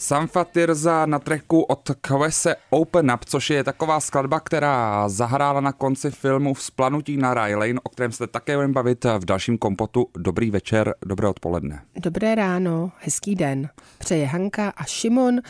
[0.00, 5.72] Sanfa Tirza na tracku od Kvese Open Up, což je taková skladba, která zahrála na
[5.72, 10.06] konci filmu Vzplanutí na Rylane, o kterém se také budeme bavit v dalším kompotu.
[10.16, 11.82] Dobrý večer, dobré odpoledne.
[11.96, 13.68] Dobré ráno, hezký den.
[13.98, 15.40] Přeje Hanka a Šimon.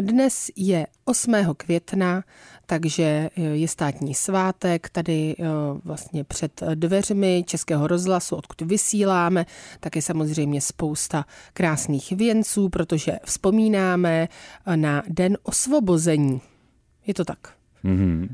[0.00, 1.34] Dnes je 8.
[1.56, 2.22] května,
[2.66, 4.88] takže je státní svátek.
[4.88, 5.44] Tady eh,
[5.84, 9.46] vlastně před dveřmi Českého rozhlasu, odkud vysíláme,
[9.80, 14.28] tak je samozřejmě spousta krásných věnců, protože vzpomínáme
[14.76, 16.40] na Den osvobození.
[17.06, 17.38] Je to tak?
[17.84, 18.28] Mm-hmm.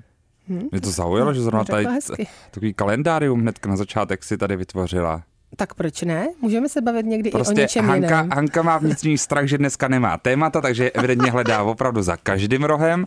[0.49, 0.69] Hmm?
[0.71, 2.27] Mě to zaujalo, že zrovna tady hezky.
[2.51, 5.23] takový kalendárium hned na začátek si tady vytvořila.
[5.57, 6.29] Tak proč ne?
[6.41, 8.31] Můžeme se bavit někdy prostě i o něčem Hanka, jiném.
[8.31, 13.07] Hanka má vnitřní strach, že dneska nemá témata, takže evidentně hledá opravdu za každým rohem.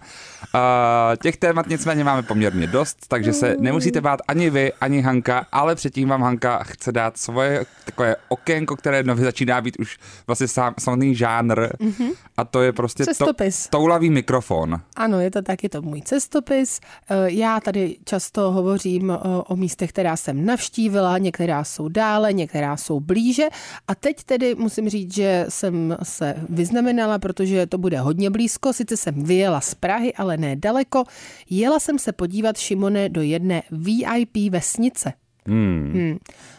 [1.22, 5.76] Těch témat nicméně máme poměrně dost, takže se nemusíte bát ani vy, ani Hanka, ale
[5.76, 9.98] předtím vám Hanka chce dát svoje takové okénko, které nově začíná být už
[10.28, 12.12] vlastně sám, samotný žánr mm-hmm.
[12.38, 13.64] a to je prostě Cestopis.
[13.64, 14.82] To, toulavý mikrofon.
[14.96, 16.80] Ano, je to taky to můj cestopis.
[17.26, 23.00] Já tady často hovořím o, o místech, která jsem navštívila, některá jsou dále, některá jsou
[23.00, 23.48] blíže.
[23.88, 28.74] A teď tedy musím říct, že jsem se vyznamenala, protože to bude hodně blízko.
[28.74, 31.04] Sice jsem vyjela z Prahy, ale ne daleko.
[31.50, 35.14] Jela jsem se podívat, Šimone, do jedné VIP vesnice.
[35.48, 35.92] Hmm.
[35.94, 36.18] Hmm.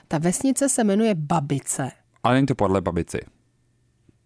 [0.08, 1.90] Ta vesnice se jmenuje Babice.
[2.22, 3.18] Ale není to podle babici.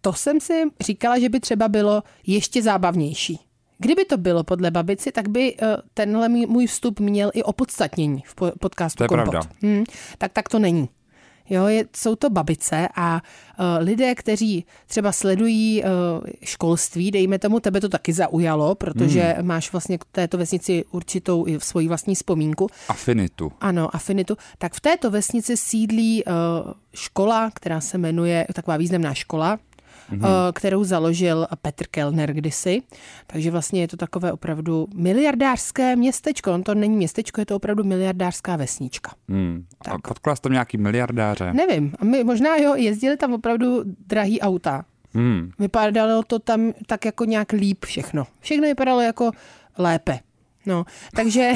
[0.01, 3.39] To jsem si říkala, že by třeba bylo ještě zábavnější.
[3.77, 8.35] Kdyby to bylo podle babici, tak by uh, tenhle můj vstup měl i opodstatnění v
[8.59, 9.29] podcastu To je Kompot.
[9.29, 9.49] pravda.
[9.61, 9.83] Hmm,
[10.17, 10.89] tak tak to není.
[11.51, 13.21] Jo, je, jsou to babice a
[13.59, 15.89] uh, lidé, kteří třeba sledují uh,
[16.43, 19.47] školství, dejme tomu, tebe to taky zaujalo, protože hmm.
[19.47, 22.67] máš vlastně k této vesnici určitou i svoji vlastní vzpomínku.
[22.87, 23.51] Afinitu.
[23.61, 24.37] Ano, afinitu.
[24.57, 26.33] Tak v této vesnici sídlí uh,
[26.93, 29.59] škola, která se jmenuje, taková významná škola,
[30.11, 30.53] mm-hmm.
[30.53, 32.81] kterou založil Petr Kellner kdysi.
[33.27, 36.53] Takže vlastně je to takové opravdu miliardářské městečko.
[36.53, 39.11] On to není městečko, je to opravdu miliardářská vesnička.
[39.29, 39.65] Hmm.
[39.89, 41.53] A potkala jsi tam nějaký miliardáře?
[41.53, 41.93] Nevím.
[41.99, 44.85] A my možná jo, jezdili tam opravdu drahý auta.
[45.13, 45.51] Hmm.
[45.59, 48.27] Vypadalo to tam tak jako nějak líp všechno.
[48.39, 49.31] Všechno vypadalo jako
[49.77, 50.19] lépe.
[50.65, 50.85] No,
[51.15, 51.51] takže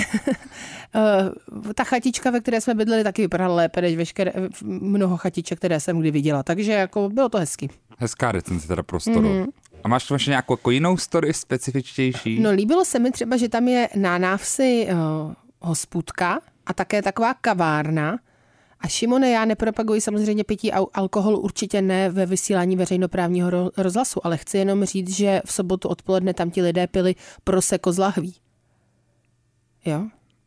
[1.76, 4.34] ta chatička, ve které jsme bydleli, taky vypadala lépe než veškeré,
[4.64, 6.44] mnoho chatiček, které jsem kdy viděla.
[6.44, 7.70] Takže jako bylo to hezky.
[7.98, 9.28] Hezká recenze teda prostoru.
[9.28, 9.48] Mm-hmm.
[9.84, 12.40] A máš tam ještě nějakou jako jinou story specifičtější?
[12.40, 17.34] No líbilo se mi třeba, že tam je na návsi uh, hospůdka a také taková
[17.34, 18.20] kavárna.
[18.80, 24.58] A Šimone, já nepropaguji samozřejmě pití alkoholu, určitě ne ve vysílání veřejnoprávního rozhlasu, ale chci
[24.58, 28.36] jenom říct, že v sobotu odpoledne tam ti lidé pili proseko z lahví.
[29.86, 30.06] Jo?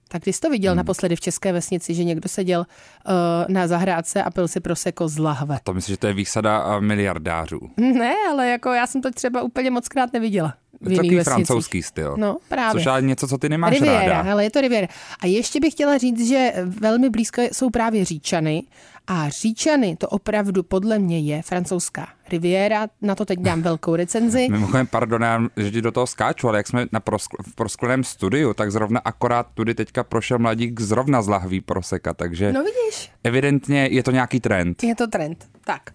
[0.08, 0.76] Tak když jsi to viděl hmm.
[0.76, 3.14] naposledy v České vesnici, že někdo seděl uh,
[3.48, 5.58] na zahrádce a pil si proseko z lahve.
[5.64, 7.60] To myslíš, že to je výsada miliardářů?
[7.76, 10.54] Ne, ale jako já jsem to třeba úplně moc krát neviděla.
[10.80, 11.24] V takový vesnicích.
[11.24, 12.16] francouzský styl.
[12.18, 12.72] No, právě.
[12.72, 14.32] Což je něco, co ty nemáš Riviera, ráda.
[14.32, 14.88] ale je to Riviera.
[15.20, 18.62] A ještě bych chtěla říct, že velmi blízko jsou právě Říčany.
[19.10, 22.88] A Říčany to opravdu podle mě je francouzská Riviera.
[23.02, 24.48] Na to teď dám velkou recenzi.
[24.50, 28.04] Mimochodem, pardon, já, že ti do toho skáču, ale jak jsme na proskl- v proskleném
[28.04, 33.10] studiu, tak zrovna akorát tudy teďka prošel mladík zrovna z lahví proseka, takže no vidíš.
[33.24, 34.82] evidentně je to nějaký trend.
[34.82, 35.90] Je to trend, tak.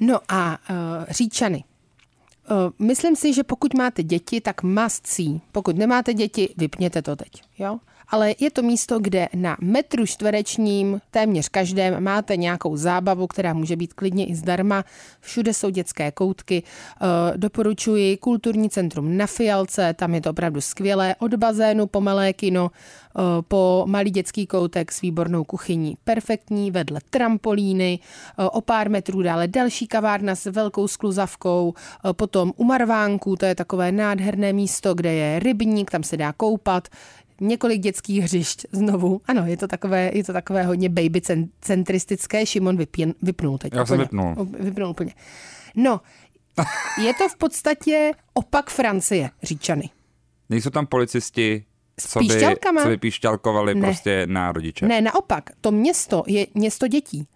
[0.00, 0.76] No a uh,
[1.08, 1.64] Říčany.
[2.50, 5.40] Uh, myslím si, že pokud máte děti, tak must see.
[5.52, 7.30] Pokud nemáte děti, vypněte to teď.
[7.58, 7.78] Jo?
[8.08, 13.76] Ale je to místo, kde na metru čtverečním téměř každém máte nějakou zábavu, která může
[13.76, 14.84] být klidně i zdarma.
[15.20, 16.62] Všude jsou dětské koutky.
[17.36, 21.14] Doporučuji kulturní centrum na Fialce, tam je to opravdu skvělé.
[21.18, 22.70] Od bazénu po malé kino,
[23.48, 25.96] po malý dětský koutek s výbornou kuchyní.
[26.04, 27.98] Perfektní, vedle trampolíny,
[28.52, 31.74] o pár metrů dále další kavárna s velkou skluzavkou,
[32.12, 36.88] potom u Marvánků, to je takové nádherné místo, kde je rybník, tam se dá koupat
[37.40, 39.20] několik dětských hřišť znovu.
[39.24, 41.20] Ano, je to takové, je to takové hodně baby
[41.60, 42.46] centristické.
[42.46, 43.72] Šimon vypěn, vypnul teď.
[43.74, 43.86] Já úplně.
[43.86, 44.34] jsem vypnul.
[44.60, 45.14] Vypnul úplně.
[45.76, 46.00] No,
[47.02, 49.90] je to v podstatě opak Francie, říčany.
[50.50, 51.64] Nejsou tam policisti,
[51.96, 52.28] co by,
[52.82, 53.80] co by píšťalkovali ne.
[53.80, 54.86] prostě na rodiče?
[54.86, 55.50] Ne, naopak.
[55.60, 57.26] To město je město dětí.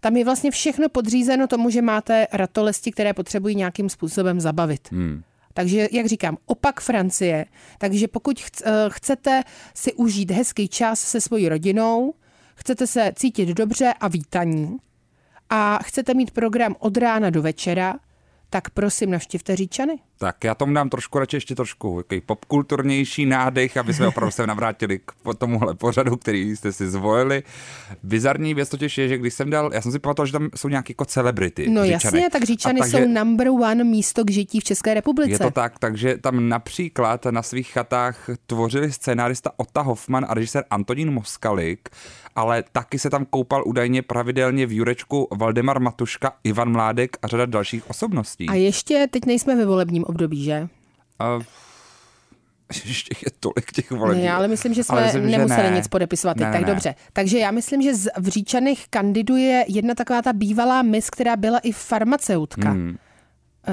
[0.00, 4.88] Tam je vlastně všechno podřízeno tomu, že máte ratolesti, které potřebují nějakým způsobem zabavit.
[4.92, 5.22] Hmm.
[5.58, 7.46] Takže, jak říkám, opak Francie.
[7.78, 8.42] Takže pokud
[8.88, 9.42] chcete
[9.74, 12.14] si užít hezký čas se svojí rodinou,
[12.54, 14.76] chcete se cítit dobře a vítaní
[15.50, 17.98] a chcete mít program od rána do večera,
[18.50, 19.98] tak prosím navštivte Říčany.
[20.18, 24.46] Tak já tomu dám trošku radši ještě trošku jaký popkulturnější nádech, aby jsme opravdu se
[24.46, 27.42] navrátili k tomuhle pořadu, který jste si zvolili.
[28.02, 30.68] Bizarní věc totiž je, že když jsem dal, já jsem si pamatoval, že tam jsou
[30.68, 31.70] nějaké jako celebrity.
[31.70, 31.92] No Říčany.
[31.92, 35.30] jasně, tak Říčany takže, jsou number one místo k žití v České republice.
[35.30, 40.64] Je to tak, takže tam například na svých chatách tvořili scénárista Ota Hoffman a režisér
[40.70, 41.88] Antonín Moskalik,
[42.36, 47.46] ale taky se tam koupal údajně pravidelně v Jurečku Valdemar Matuška, Ivan Mládek a řada
[47.46, 48.48] dalších osobností.
[48.48, 50.68] A ještě teď nejsme ve volebním období, že?
[51.18, 51.38] A
[52.84, 54.24] ještě je tolik těch volebních.
[54.24, 55.76] Ne, ale myslím, že jsme myslím, nemuseli že ne.
[55.76, 56.94] nic podepisovat Ne, tak ne, dobře.
[57.12, 61.58] Takže já myslím, že z- v Říčanech kandiduje jedna taková ta bývalá mis, která byla
[61.58, 62.70] i farmaceutka.
[62.70, 62.96] Hmm.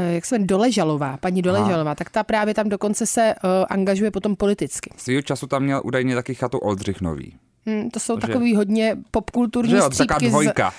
[0.10, 4.36] Jak se jmenuje, Doležalová, paní Doležalová, tak ta právě tam dokonce se uh, angažuje potom
[4.36, 4.90] politicky.
[4.98, 7.38] Svýho času tam měl údajně taky chatu Oldřich Nový.
[7.66, 10.68] Hmm, to jsou Takže- takový hodně popkulturní Že jo, střípky z dvojka.
[10.68, 10.74] 80.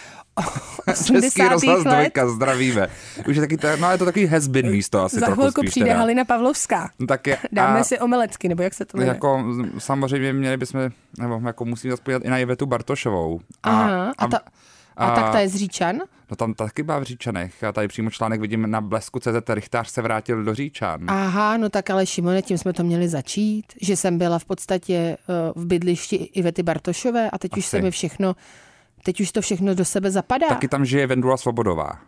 [1.06, 1.92] Český rozhlas let.
[1.94, 2.88] dvojka, zdravíme.
[3.28, 5.86] Už je taky, ta- no je to takový has-been místo asi Za chvilku spíš přijde
[5.86, 5.98] teda.
[5.98, 6.90] Halina Pavlovská.
[6.98, 9.14] No tak je, Dáme a si omelecky, nebo jak se to jmenuje?
[9.14, 9.44] jako,
[9.78, 13.40] samozřejmě měli bychom, nebo jako musíme zapomínat i na Ivetu Bartošovou.
[13.62, 14.40] Aha, a, ta,
[14.96, 15.96] a, tak ta je z Říčan?
[16.30, 17.54] No tam taky byla v Říčanech.
[17.62, 19.48] Já tady přímo článek vidím na blesku CZ.
[19.48, 21.00] Richtář se vrátil do Říčan.
[21.10, 25.16] Aha, no tak ale Šimone, tím jsme to měli začít, že jsem byla v podstatě
[25.56, 27.70] uh, v bydlišti Ivety Bartošové a teď už Asi.
[27.70, 28.34] se mi všechno,
[29.06, 30.48] teď už to všechno do sebe zapadá.
[30.48, 32.00] Taky tam žije Vendula Svobodová.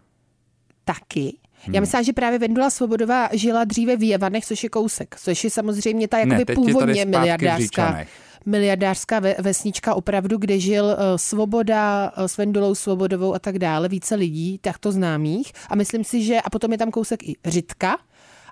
[0.85, 1.39] Taky.
[1.65, 1.75] Hmm.
[1.75, 5.51] Já myslím, že právě Vendula Svobodová žila dříve v Jevanech, což je kousek, což je
[5.51, 7.99] samozřejmě ta Ne, jakoby tady původně miliardářská,
[8.47, 13.89] miliardářská ve, vesnička opravdu, kde žil uh, Svoboda uh, s Vendulou Svobodovou a tak dále,
[13.89, 15.53] více lidí, takto známých.
[15.71, 17.97] A myslím si, že a potom je tam kousek i Řitka,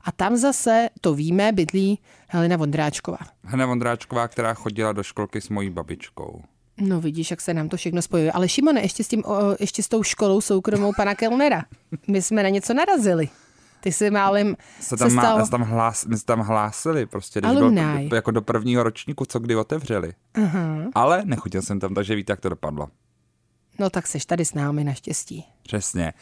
[0.04, 3.18] a tam zase, to víme, bydlí Helena Vondráčková.
[3.44, 6.42] Hana Vondráčková, která chodila do školky s mojí babičkou.
[6.80, 8.32] No vidíš, jak se nám to všechno spojuje.
[8.32, 11.64] Ale Šimone, ještě s, tím, o, ještě s tou školou soukromou pana Kellnera.
[12.08, 13.28] My jsme na něco narazili.
[13.80, 15.44] Ty si málem Se tam, se má, stal...
[15.44, 17.72] se tam, hlás, my se tam hlásili prostě, když bylo,
[18.14, 20.12] jako do prvního ročníku, co kdy otevřeli.
[20.34, 20.76] Aha.
[20.94, 22.88] Ale nechodil jsem tam, takže víte, jak to dopadlo.
[23.78, 25.44] No tak seš tady s námi naštěstí.
[25.62, 26.12] Přesně.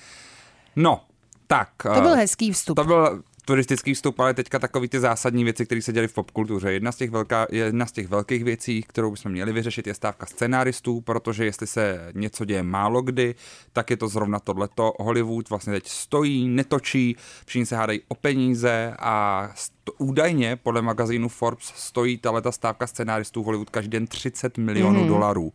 [0.77, 1.05] No,
[1.47, 1.71] tak.
[1.95, 2.77] To byl hezký vstup.
[2.77, 6.73] To byl turistický vstup, ale teďka takový ty zásadní věci, které se děly v popkultuře.
[6.73, 10.27] Jedna z těch, velká, jedna z těch velkých věcí, kterou bychom měli vyřešit, je stávka
[10.27, 13.35] scenáristů, protože jestli se něco děje málo kdy,
[13.73, 14.93] tak je to zrovna tohleto.
[14.99, 21.29] Hollywood vlastně teď stojí, netočí, všichni se hádají o peníze a sto, údajně podle magazínu
[21.29, 25.09] Forbes stojí tato stávka scenáristů v Hollywood každý den 30 milionů mm.
[25.09, 25.53] dolarů.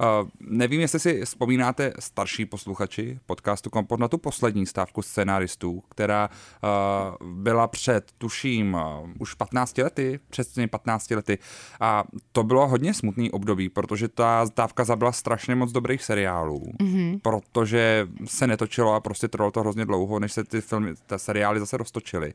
[0.00, 6.28] Uh, nevím, jestli si vzpomínáte starší posluchači podcastu Kompot na tu poslední stávku scenáristů, která
[6.30, 11.38] uh, byla před, tuším, uh, už 15 lety, přesně 15 lety.
[11.80, 17.20] A to bylo hodně smutný období, protože ta stávka zabila strašně moc dobrých seriálů, mm-hmm.
[17.22, 21.60] protože se netočilo a prostě trvalo to hrozně dlouho, než se ty filmy, ty seriály
[21.60, 22.34] zase roztočily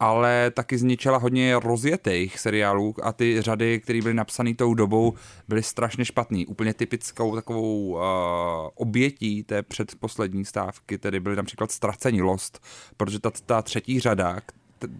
[0.00, 5.14] ale taky zničila hodně rozjetých seriálů a ty řady, které byly napsané tou dobou,
[5.48, 6.46] byly strašně špatný.
[6.46, 8.00] Úplně typickou takovou uh,
[8.74, 12.62] obětí té předposlední stávky, tedy byly například Ztracení Lost,
[12.96, 14.40] protože ta, ta třetí řada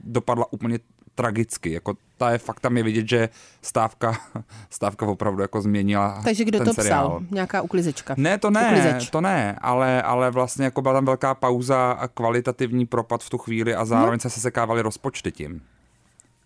[0.05, 0.79] dopadla úplně
[1.19, 1.73] tragicky.
[1.73, 3.29] Jako ta je fakt tam je vidět, že
[3.63, 4.19] stávka,
[4.71, 7.09] stávka opravdu jako změnila Takže kdo ten to seriál.
[7.09, 7.21] psal?
[7.31, 8.15] Nějaká uklizečka.
[8.17, 9.11] Ne, to ne, Uklizeč.
[9.11, 13.39] to ne, ale, ale vlastně jako byla tam velká pauza a kvalitativní propad v tu
[13.39, 14.21] chvíli a zároveň no.
[14.21, 15.61] se sesekávaly rozpočty tím.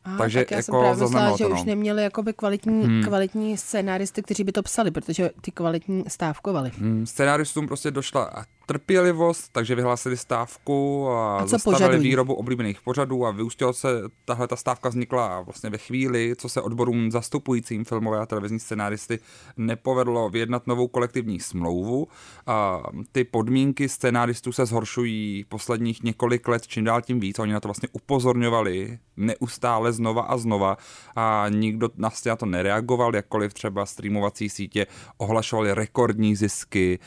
[0.05, 1.65] Aha, takže tak já jsem jako právě myslela, že to, už no.
[1.65, 3.03] neměli jakoby kvalitní, hmm.
[3.03, 6.73] kvalitní scénáristy, kteří by to psali, protože ty kvalitní stávkovali.
[6.79, 12.09] Hmm, Scenáristům prostě došla trpělivost, takže vyhlásili stávku a, A zastavili požadují?
[12.09, 13.89] výrobu oblíbených pořadů a vyústilo se,
[14.25, 19.19] tahle ta stávka vznikla vlastně ve chvíli, co se odborům zastupujícím filmové a televizní scenáristy
[19.57, 22.09] nepovedlo vyjednat novou kolektivní smlouvu.
[22.47, 27.39] A ty podmínky scenáristů se zhoršují posledních několik let, čím dál tím víc.
[27.39, 30.77] Oni na to vlastně upozorňovali neustále znova a znova
[31.17, 36.99] a nikdo vlastně na to nereagoval, jakkoliv třeba streamovací sítě ohlašovali rekordní zisky,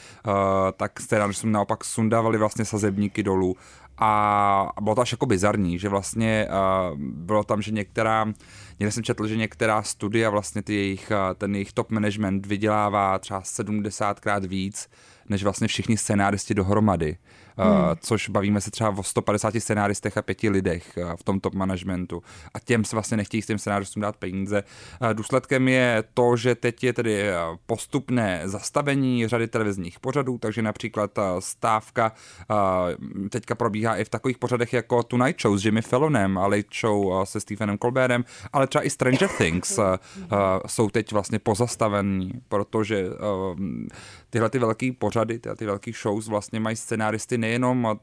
[0.78, 1.02] tak
[1.46, 3.56] scenáristům naopak sundávali vlastně sazebníky dolů
[3.98, 8.26] a bylo to až jako bizarní, že vlastně uh, bylo tam, že některá,
[8.80, 13.42] někde jsem četl, že některá studia vlastně ty jejich, ten jejich top management vydělává třeba
[13.42, 14.90] 70krát víc,
[15.30, 17.18] než vlastně všichni scenáristi dohromady.
[17.58, 17.72] Hmm.
[17.72, 21.54] Uh, což bavíme se třeba o 150 scenáristech a pěti lidech uh, v tom top
[21.54, 22.24] managementu.
[22.54, 24.64] A těm se vlastně nechtějí s těm scenáristům dát peníze.
[25.02, 27.26] Uh, důsledkem je to, že teď je tedy
[27.66, 32.12] postupné zastavení řady televizních pořadů, takže například stávka
[33.30, 37.26] teďka probíhá i v takových pořadech jako Tonight Show s Jimmy Fallonem a Late Show
[37.26, 39.80] se Stephenem Colbertem, ale třeba i Stranger Things
[40.68, 43.06] jsou teď vlastně pozastavení, protože
[44.36, 48.00] tyhle ty velké pořady, tyhle ty velké shows vlastně mají scenáristy nejenom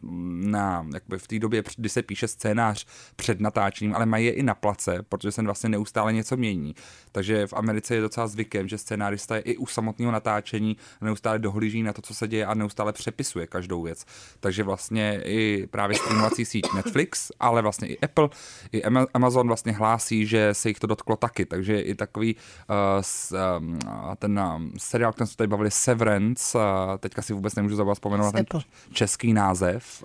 [0.51, 2.87] na, jakby v té době, kdy se píše scénář
[3.17, 6.75] před natáčením, ale mají je i na place, protože se vlastně neustále něco mění.
[7.13, 11.83] Takže v Americe je docela zvykem, že scénárista je i u samotného natáčení neustále dohlíží
[11.83, 14.05] na to, co se děje a neustále přepisuje každou věc.
[14.41, 18.29] Takže vlastně i právě streamovací síť Netflix, ale vlastně i Apple,
[18.73, 18.83] i
[19.15, 21.47] Amazon vlastně hlásí, že se jich to dotklo taky.
[21.47, 23.79] Takže i takový uh, s, um,
[24.19, 26.22] ten um, seriál, který jsme tady bavili, Severance,
[26.55, 26.61] uh,
[26.99, 28.47] teďka si vůbec nemůžu zabavit vzpomenout na ten
[28.93, 30.05] český název,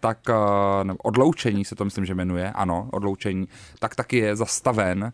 [0.00, 5.12] tak uh, odloučení se to myslím, že jmenuje, ano, odloučení, tak taky je zastaven.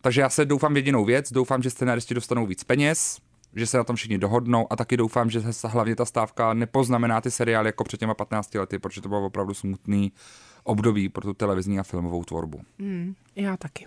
[0.00, 3.18] Takže já se doufám v jedinou věc, doufám, že scenaristi dostanou víc peněz,
[3.56, 7.20] že se na tom všichni dohodnou a taky doufám, že se hlavně ta stávka nepoznamená
[7.20, 10.12] ty seriály jako před těma 15 lety, protože to bylo opravdu smutný
[10.64, 12.60] období pro tu televizní a filmovou tvorbu.
[12.78, 13.86] Mm, já taky.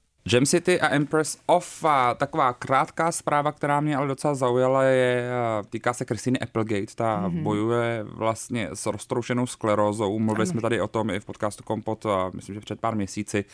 [0.23, 5.29] Gem City a Empress of, a taková krátká zpráva, která mě ale docela zaujala, je,
[5.69, 7.43] týká se Christine Applegate, ta mm-hmm.
[7.43, 10.51] bojuje vlastně s roztroušenou sklerózou, mluvili ano.
[10.51, 13.45] jsme tady o tom i v podcastu Kompot, a myslím, že před pár měsíci.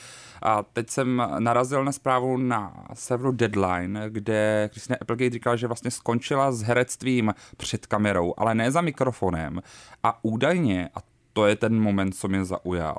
[0.41, 5.91] A teď jsem narazil na zprávu na serveru Deadline, kde Christine Applegate říkala, že vlastně
[5.91, 9.62] skončila s herectvím před kamerou, ale ne za mikrofonem.
[10.03, 11.00] A údajně, a
[11.33, 12.97] to je ten moment, co mě zaujal,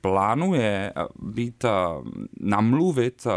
[0.00, 1.70] plánuje eh, být, eh,
[2.40, 3.30] namluvit eh,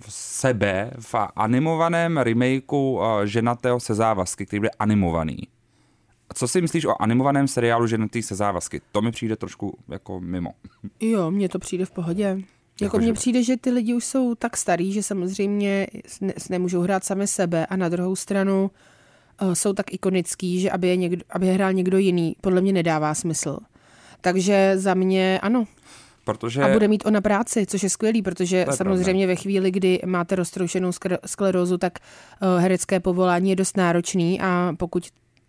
[0.00, 5.38] v sebe v animovaném remakeu Ženatého se závazky, který bude animovaný.
[6.34, 8.80] Co si myslíš o animovaném seriálu Ženatý se závazky?
[8.92, 10.50] To mi přijde trošku jako mimo.
[11.00, 12.24] Jo, mně to přijde v pohodě.
[12.24, 15.86] Jako, jako mně přijde, že ty lidi už jsou tak starí, že samozřejmě
[16.20, 18.70] ne, nemůžou hrát sami sebe a na druhou stranu
[19.42, 22.72] uh, jsou tak ikonický, že aby je, někdo, aby je hrál někdo jiný, podle mě
[22.72, 23.58] nedává smysl.
[24.20, 25.64] Takže za mě ano,
[26.34, 26.62] Protože...
[26.62, 29.32] A bude mít ona práci, což je skvělý, protože je samozřejmě pravda.
[29.32, 30.90] ve chvíli, kdy máte roztroušenou
[31.26, 31.98] sklerózu, tak
[32.42, 35.08] uh, herecké povolání je dost náročný a pokud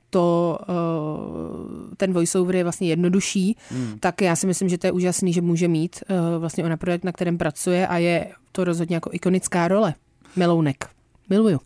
[0.09, 3.97] to, uh, ten voiceover je vlastně jednodušší, hmm.
[3.99, 7.03] tak já si myslím, že to je úžasný, že může mít uh, vlastně ona projekt,
[7.03, 9.93] na kterém pracuje a je to rozhodně jako ikonická role.
[10.35, 10.89] Melounek.
[11.29, 11.59] Miluju.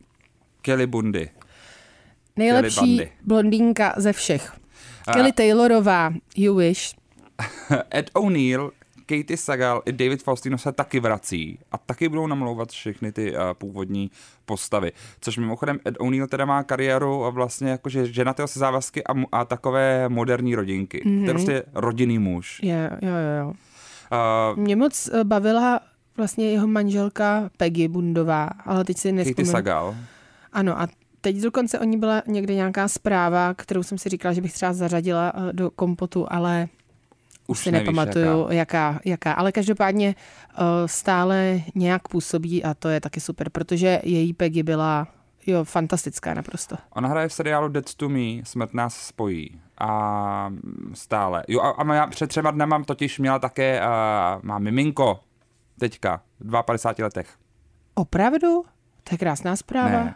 [0.61, 1.29] Kelly Bundy.
[2.35, 4.53] Nejlepší blondýnka ze všech.
[5.07, 5.13] A...
[5.13, 6.95] Kelly Taylorová, You Wish.
[7.95, 8.71] Ed O'Neill,
[9.05, 13.39] Katie Sagal i David Faustino se taky vrací a taky budou namlouvat všechny ty uh,
[13.53, 14.11] původní
[14.45, 14.91] postavy.
[15.19, 20.09] Což mimochodem Ed O'Neill teda má kariéru vlastně jakože ženatého se závazky a, a takové
[20.09, 20.97] moderní rodinky.
[20.97, 21.03] Mm-hmm.
[21.03, 21.45] To je mhm.
[21.45, 22.59] prostě rodinný muž.
[22.63, 23.53] Je, jo, jo, jo.
[24.55, 25.79] Uh, Mě moc eh, bavila
[26.17, 29.35] vlastně jeho manželka Peggy Bundová, ale teď si nespomínám.
[29.35, 29.95] Katie Sagal.
[30.53, 30.87] Ano a
[31.21, 34.73] teď dokonce o ní byla někde nějaká zpráva, kterou jsem si říkala, že bych třeba
[34.73, 36.67] zařadila do kompotu, ale
[37.47, 38.53] už si nepamatuju, jaká.
[38.53, 39.31] jaká, jaká.
[39.31, 40.15] Ale každopádně
[40.59, 45.07] uh, stále nějak působí a to je taky super, protože její Peggy byla
[45.47, 46.75] jo, fantastická naprosto.
[46.89, 49.61] Ona hraje v seriálu Dead to Me, Smrt nás spojí.
[49.77, 50.51] A
[50.93, 51.43] stále.
[51.47, 53.87] Jo, a, a já před třema dnem mám totiž měla také, uh,
[54.43, 55.19] má miminko,
[55.79, 57.29] teďka, v 52 letech.
[57.95, 58.65] Opravdu?
[59.03, 59.89] To je krásná zpráva.
[59.89, 60.15] Ne,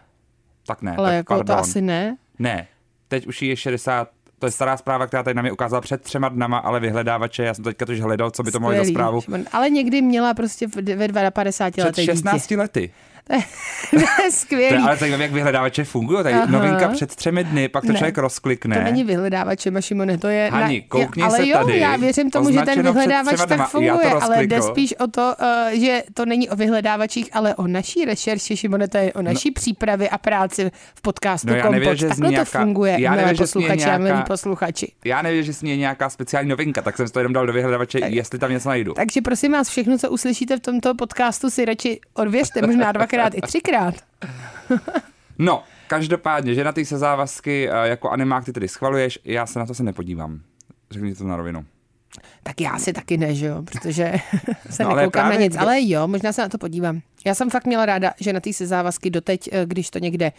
[0.65, 0.95] tak ne.
[0.95, 1.55] Ale tak jako pardon.
[1.55, 2.17] to asi ne?
[2.39, 2.67] Ne,
[3.07, 6.29] teď už je 60, to je stará zpráva, která tady na mě ukázala před třema
[6.29, 9.21] dnama, ale vyhledávače, já jsem teďka tož hledal, co by to mohlo za zprávu.
[9.51, 11.93] Ale někdy měla prostě ve 52 letech.
[11.93, 12.57] Před 16 dítě.
[12.57, 12.91] lety.
[13.29, 14.67] To je skvělý.
[14.67, 16.23] To je ale zajímavé, jak vyhledávače fungují.
[16.23, 16.45] Tady Aha.
[16.45, 18.75] novinka před třemi dny, pak to ne, člověk rozklikne.
[18.75, 20.49] To není vyhledávače, Mašimone, to je...
[20.53, 21.79] Hani, koukni ale se jo, tady.
[21.79, 26.03] já věřím tomu, že ten vyhledávač tak funguje, ale jde spíš o to, uh, že
[26.13, 29.53] to není o vyhledávačích, ale o naší rešerši, Šimone, to je o naší no.
[29.53, 31.71] přípravě a práci v podcastu no, Kompot.
[31.71, 34.91] Nevím, že Takhle nějaká, to funguje, já nevím, milé posluchači nějaká, a milí posluchači.
[35.05, 38.39] Já nevím, že je nějaká speciální novinka, tak jsem to jenom dal do vyhledávače, jestli
[38.39, 38.93] tam něco najdu.
[38.93, 43.41] Takže prosím vás, všechno, co uslyšíte v tomto podcastu, si radši odvěřte, možná dvakrát i
[43.41, 43.95] třikrát.
[45.37, 49.59] no, každopádně, že na ty se závazky eh, jako animák ty tedy schvaluješ, já se
[49.59, 50.39] na to se nepodívám.
[50.91, 51.65] Řekni to na rovinu.
[52.43, 54.13] Tak já si taky ne, že jo, protože
[54.69, 55.61] se no, nekoukám na nic, kdo...
[55.61, 57.01] ale jo, možná se na to podívám.
[57.25, 60.31] Já jsem fakt měla ráda, že na ty se závazky doteď, eh, když to někde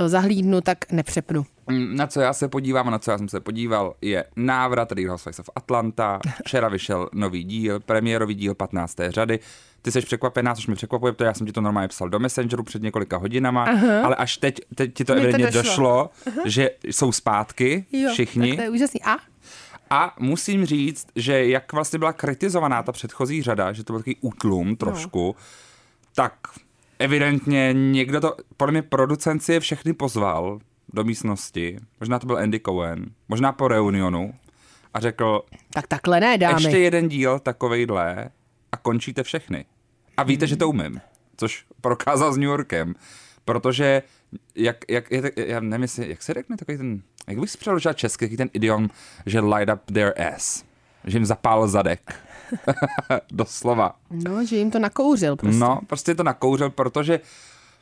[0.00, 1.46] eh, zahlídnu, tak nepřepnu.
[1.70, 4.92] Mm, na co já se podívám a na co já jsem se podíval, je návrat
[4.92, 6.20] Real Housewives of Atlanta.
[6.44, 8.96] Včera vyšel nový díl, premiérový díl 15.
[9.08, 9.38] řady.
[9.86, 12.62] Ty jsi překvapená, což mi překvapuje, protože já jsem ti to normálně psal do Messengeru
[12.62, 14.02] před několika hodinama, Aha.
[14.02, 18.48] ale až teď, teď ti to evidentně došlo, došlo že jsou zpátky jo, všichni.
[18.48, 19.02] Tak to je úžasný.
[19.02, 19.16] A?
[19.90, 24.16] A musím říct, že jak vlastně byla kritizovaná ta předchozí řada, že to byl takový
[24.20, 25.44] útlum trošku, no.
[26.14, 26.34] tak
[26.98, 30.58] evidentně někdo to, podle mě producent si je všechny pozval
[30.92, 34.34] do místnosti, možná to byl Andy Cohen, možná po reunionu
[34.94, 36.62] a řekl, tak takhle ne, dámy.
[36.62, 38.30] Ještě jeden díl takovejhle
[38.72, 39.64] a končíte všechny.
[40.16, 41.00] A víte, že to umím,
[41.36, 42.94] což prokázal s New Yorkem,
[43.44, 44.02] protože
[44.54, 47.92] jak, jak, je, já nevím, jestli, jak se řekne takový ten, jak bych si přeložil
[47.92, 48.88] česky, ten idiom,
[49.26, 50.64] že light up their ass,
[51.04, 52.14] že jim zapál zadek.
[53.30, 53.96] Doslova.
[54.10, 55.58] No, že jim to nakouřil prostě.
[55.58, 57.20] No, prostě to nakouřil, protože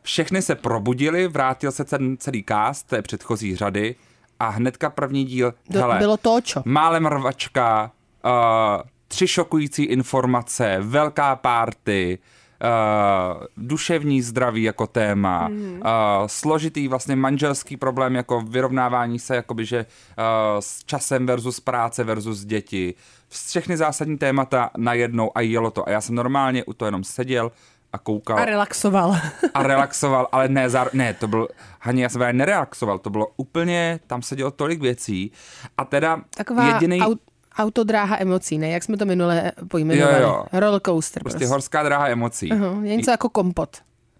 [0.03, 3.95] všechny se probudili, vrátil se ten celý cast té předchozí řady
[4.41, 6.62] a hnedka první díl, Do, hele, bylo to čo?
[6.64, 7.93] Málem rvačka,
[8.25, 8.83] uh,
[9.14, 12.18] tři šokující informace, velká párty,
[12.64, 15.73] Uh, duševní zdraví jako téma, mm.
[15.75, 15.80] uh,
[16.26, 20.25] složitý vlastně manželský problém jako vyrovnávání se, jakoby, že uh,
[20.61, 22.94] s časem versus práce versus děti.
[23.28, 25.88] Všechny zásadní témata najednou a jelo to.
[25.88, 27.52] A já jsem normálně u toho jenom seděl,
[27.92, 28.38] a koukal.
[28.38, 29.16] A relaxoval.
[29.54, 31.49] a relaxoval, ale ne, zár, ne, to byl,
[31.80, 35.33] Hani, já jsem právě nerelaxoval, to bylo úplně, tam se dělo tolik věcí
[35.78, 37.00] a teda Taková jediný...
[37.00, 37.18] Aut-
[37.58, 38.68] autodráha emocí, ne?
[38.68, 40.23] Jak jsme to minule pojmenovali.
[40.23, 40.44] Jo, jo.
[40.52, 41.23] Roller coaster.
[41.23, 42.52] Prostě, prostě horská dráha emocí.
[42.52, 43.76] Uh-huh, je něco jako kompot.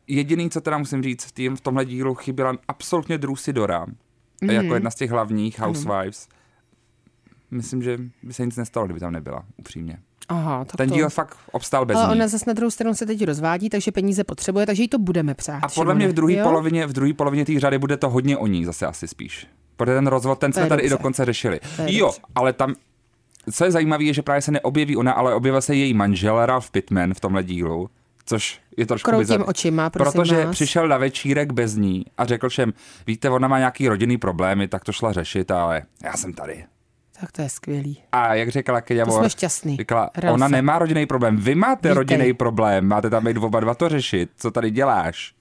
[0.07, 4.53] Jediný, co teda musím říct, tým v tomhle dílu chyběla absolutně Drusy Dora, mm-hmm.
[4.53, 6.29] jako jedna z těch hlavních housewives.
[6.31, 7.57] Mm.
[7.57, 9.99] Myslím, že by se nic nestalo, kdyby tam nebyla, upřímně.
[10.29, 10.95] Aha, tak Ten to...
[10.95, 12.13] díl fakt obstál bez Ale ní.
[12.13, 15.35] ona zase na druhou stranu se teď rozvádí, takže peníze potřebuje, takže jí to budeme
[15.35, 15.61] přát.
[15.63, 18.47] A podle mě v druhé polovině, v druhé polovině té řady bude to hodně o
[18.47, 19.47] ní zase asi spíš.
[19.77, 20.87] Protože ten rozvod, ten jsme tady dobře.
[20.87, 21.61] i dokonce řešili.
[21.87, 22.21] Jo, dobře.
[22.35, 22.75] ale tam,
[23.53, 26.71] co je zajímavé, je, že právě se neobjeví ona, ale objevil se její manžel Ralph
[26.71, 27.91] Pittman v tomhle dílu.
[28.27, 29.45] Což je trošku Kroutím bizar.
[29.49, 30.51] očima, Protože vás.
[30.57, 32.73] přišel na večírek bez ní a řekl všem,
[33.07, 36.65] víte, ona má nějaký rodinný problémy, tak to šla řešit, ale já jsem tady.
[37.21, 37.99] Tak to je skvělý.
[38.13, 39.77] A jak řekla Keďa To jsme šťastný.
[39.77, 43.89] Říkala, ona nemá rodinný problém, vy máte rodinný problém, máte tam být oba dva to
[43.89, 45.35] řešit, co tady děláš?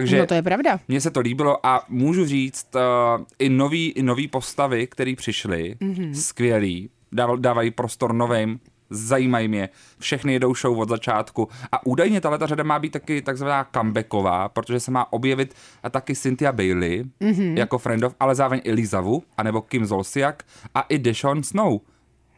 [0.00, 0.80] Takže no to je pravda.
[0.88, 5.76] Mně se to líbilo a můžu říct, uh, i nový, i nový postavy, které přišly,
[5.80, 6.12] mm-hmm.
[6.12, 6.90] skvělý,
[7.36, 8.60] dávají prostor novým
[8.90, 13.66] zajímají mě, všechny jedou show od začátku a údajně tahle řada má být taky takzvaná
[13.74, 17.58] comebacková, protože se má objevit a taky Cynthia Bailey mm-hmm.
[17.58, 20.42] jako friendov, ale zároveň i Lizavu, anebo Kim Zolciak
[20.74, 21.80] a i Deshaun Snow,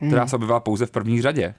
[0.00, 0.08] mm.
[0.08, 1.54] která se objevila pouze v první řadě.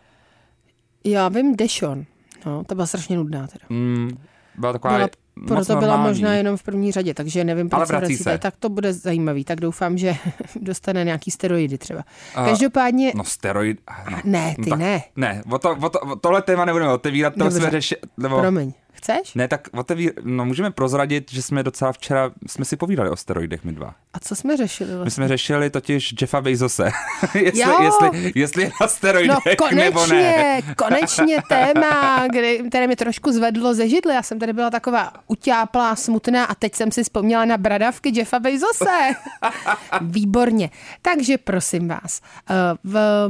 [1.03, 2.05] Já vím Deshaun,
[2.45, 3.65] no, to byla strašně nudná teda.
[3.69, 4.17] Mm,
[4.55, 5.09] byla taková byla
[5.47, 8.37] proto byla možná jenom v první řadě, takže nevím, proč Ale se.
[8.37, 10.15] Tak to bude zajímavý, tak doufám, že
[10.61, 12.03] dostane nějaký steroidy třeba.
[12.33, 13.11] Každopádně...
[13.15, 13.79] No steroid...
[14.11, 14.17] No.
[14.23, 15.03] Ne, ty no, tak, ne.
[15.15, 18.01] Ne, o to, o to, tohle téma nebudeme otevírat, to jsme řešili...
[18.17, 18.39] Nebo...
[18.39, 18.73] Promiň.
[18.99, 19.33] Chceš?
[19.35, 23.63] Ne, tak oteví, no můžeme prozradit, že jsme docela včera, jsme si povídali o steroidech
[23.63, 23.95] my dva.
[24.13, 25.05] A co jsme řešili vlastně?
[25.05, 26.83] My jsme řešili totiž Jeffa Bezose.
[27.33, 30.61] jestli, jestli, jestli je na steroidech no, konečně, nebo ne.
[30.77, 34.13] konečně téma, kdy, které mi trošku zvedlo ze židle.
[34.13, 38.39] Já jsem tady byla taková utáplá, smutná a teď jsem si vzpomněla na bradavky Jeffa
[38.39, 39.09] Bezose.
[40.01, 40.69] Výborně.
[41.01, 43.29] Takže prosím vás, eh, v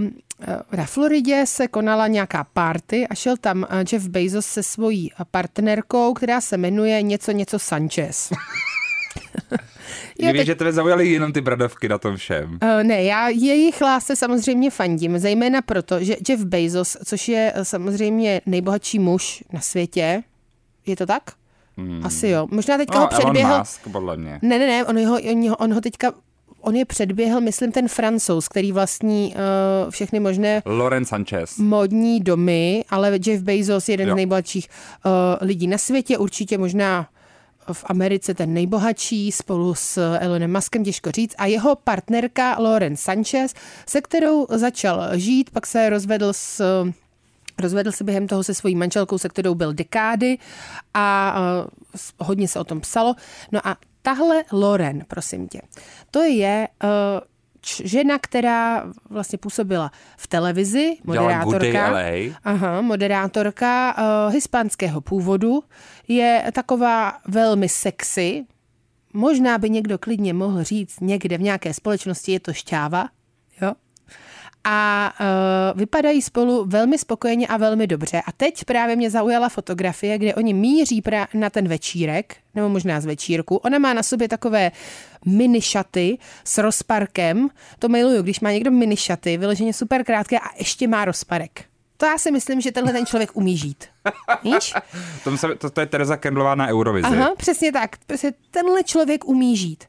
[0.77, 6.13] na Floridě se konala nějaká party a šel tam eh, Jeff Bezos se svojí partnerkou,
[6.13, 8.29] která se jmenuje něco něco Sanchez.
[10.21, 10.45] Teď...
[10.45, 12.59] že tebe zaujaly jenom ty bradavky na tom všem.
[12.63, 17.65] Uh, ne, já jejich lásce samozřejmě fandím, zejména proto, že Jeff Bezos, což je eh,
[17.65, 20.23] samozřejmě nejbohatší muž na světě,
[20.85, 21.23] je to tak?
[21.77, 22.05] Hmm.
[22.05, 22.47] Asi jo.
[22.51, 23.49] Možná teďka no, ho předběhl.
[23.49, 24.39] Elon Musk, podle mě.
[24.41, 26.13] Ne, ne, ne, on ho, on, ho, on ho teďka
[26.61, 31.57] on je předběhl, myslím, ten francouz, který vlastní uh, všechny možné Loren Sanchez.
[31.57, 34.13] modní domy, ale Jeff Bezos je jeden jo.
[34.13, 34.69] z nejbohatších
[35.05, 35.11] uh,
[35.47, 37.07] lidí na světě, určitě možná
[37.73, 43.53] v Americe ten nejbohatší spolu s Elonem Muskem, těžko říct, a jeho partnerka Lauren Sanchez,
[43.87, 46.61] se kterou začal žít, pak se rozvedl s
[47.59, 50.37] Rozvedl se během toho se svojí manželkou, se kterou byl dekády
[50.93, 53.15] a uh, hodně se o tom psalo.
[53.51, 53.77] No a
[54.09, 55.61] tahle Loren, prosím tě,
[56.11, 56.89] to je uh,
[57.83, 61.93] žena, která vlastně působila v televizi, moderátorka,
[62.43, 65.63] aha, moderátorka uh, hispánského původu,
[66.07, 68.45] je taková velmi sexy,
[69.13, 73.09] možná by někdo klidně mohl říct někde v nějaké společnosti je to šťáva,
[73.61, 73.73] jo,
[74.63, 78.21] a uh, vypadají spolu velmi spokojeně a velmi dobře.
[78.25, 83.01] A teď právě mě zaujala fotografie, kde oni míří pra- na ten večírek, nebo možná
[83.01, 83.55] z večírku.
[83.55, 84.71] Ona má na sobě takové
[85.25, 87.49] mini šaty s rozparkem.
[87.79, 91.65] To miluju, když má někdo mini šaty, vyloženě super krátké a ještě má rozparek.
[91.97, 93.85] To já si myslím, že tenhle ten člověk umí žít.
[94.43, 94.73] Víš?
[95.23, 97.07] to, to, to je Teresa Kendlová na Eurovizi.
[97.07, 97.97] Aha, přesně tak.
[98.07, 99.83] Přesně tenhle člověk umí žít.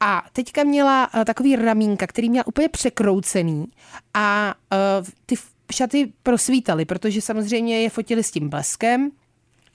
[0.00, 3.66] A teďka měla uh, takový ramínka, který měl úplně překroucený
[4.14, 5.34] a uh, ty
[5.72, 9.10] šaty prosvítaly, protože samozřejmě je fotili s tím bleskem,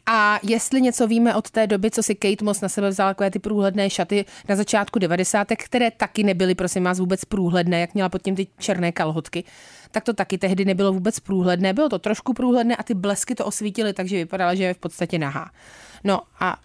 [0.05, 3.31] a jestli něco víme od té doby, co si Kate Moss na sebe vzala takové
[3.31, 5.47] ty průhledné šaty na začátku 90.
[5.57, 9.43] které taky nebyly, prosím vás, vůbec průhledné, jak měla pod tím ty černé kalhotky,
[9.91, 11.73] tak to taky tehdy nebylo vůbec průhledné.
[11.73, 15.19] Bylo to trošku průhledné a ty blesky to osvítily, takže vypadala, že je v podstatě
[15.19, 15.51] nahá.
[16.03, 16.57] No a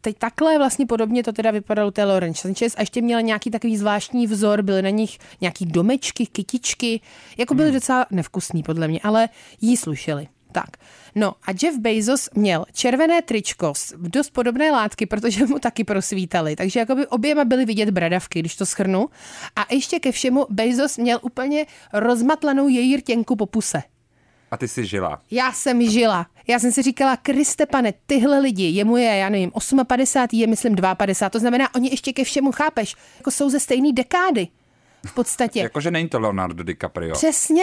[0.00, 3.76] teď takhle vlastně podobně to teda vypadalo té Lauren Sanchez a ještě měla nějaký takový
[3.76, 7.00] zvláštní vzor, byly na nich nějaký domečky, kytičky,
[7.38, 7.74] jako byly hmm.
[7.74, 9.28] docela nevkusný podle mě, ale
[9.60, 10.28] jí slušely.
[10.52, 10.70] Tak.
[11.14, 16.56] No a Jeff Bezos měl červené tričko v dost podobné látky, protože mu taky prosvítali,
[16.56, 19.08] takže jakoby oběma byly vidět bradavky, když to schrnu.
[19.56, 23.82] A ještě ke všemu Bezos měl úplně rozmatlanou její rtěnku po puse.
[24.50, 25.20] A ty jsi žila.
[25.30, 26.26] Já jsem žila.
[26.46, 29.52] Já jsem si říkala, Kriste pane, tyhle lidi, jemu je, já nevím,
[29.86, 33.92] 58, je myslím 52, to znamená, oni ještě ke všemu, chápeš, jako jsou ze stejné
[33.92, 34.48] dekády
[35.06, 35.60] v podstatě.
[35.68, 37.12] Jakože není to Leonardo DiCaprio.
[37.14, 37.62] Přesně,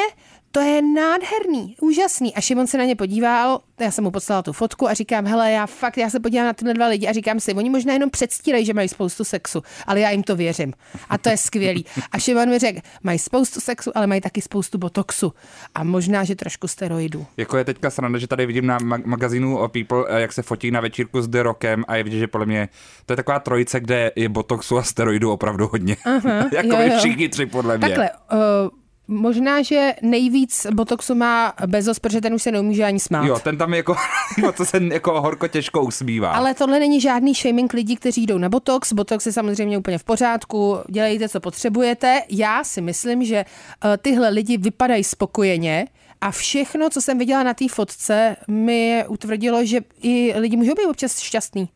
[0.56, 2.36] to je nádherný, úžasný.
[2.36, 5.52] A Šimon se na ně podíval, já jsem mu poslala tu fotku a říkám, hele,
[5.52, 8.10] já fakt, já se podívám na tyhle dva lidi a říkám si, oni možná jenom
[8.10, 10.74] předstírají, že mají spoustu sexu, ale já jim to věřím.
[11.10, 11.86] A to je skvělý.
[12.12, 15.34] A Šimon mi řekl, mají spoustu sexu, ale mají taky spoustu botoxu.
[15.76, 17.26] A možná, že trošku steroidů.
[17.38, 20.82] Jako je teďka sranda, že tady vidím na magazínu People, eh, jak se fotí na
[20.82, 22.70] večírku s The Rockem a je vidět, že podle mě
[23.06, 25.98] to je taková trojice, kde je botoxu a steroidů opravdu hodně.
[26.06, 26.98] Aha, jako jo, jo.
[26.98, 27.88] všichni tři podle mě.
[27.88, 33.26] Takhle, uh, Možná, že nejvíc botoxu má Bezos, protože ten už se neumí ani smát.
[33.26, 33.96] Jo, ten tam jako,
[34.58, 36.32] to se jako horko těžko usmívá.
[36.32, 38.94] Ale tohle není žádný shaming lidí, kteří jdou na botox.
[38.94, 42.22] Botox je samozřejmě úplně v pořádku, dělejte, co potřebujete.
[42.30, 43.46] Já si myslím, že
[43.86, 45.88] uh, tyhle lidi vypadají spokojeně,
[46.22, 50.86] a všechno, co jsem viděla na té fotce, mi utvrdilo, že i lidi můžou být
[50.90, 51.70] občas šťastný.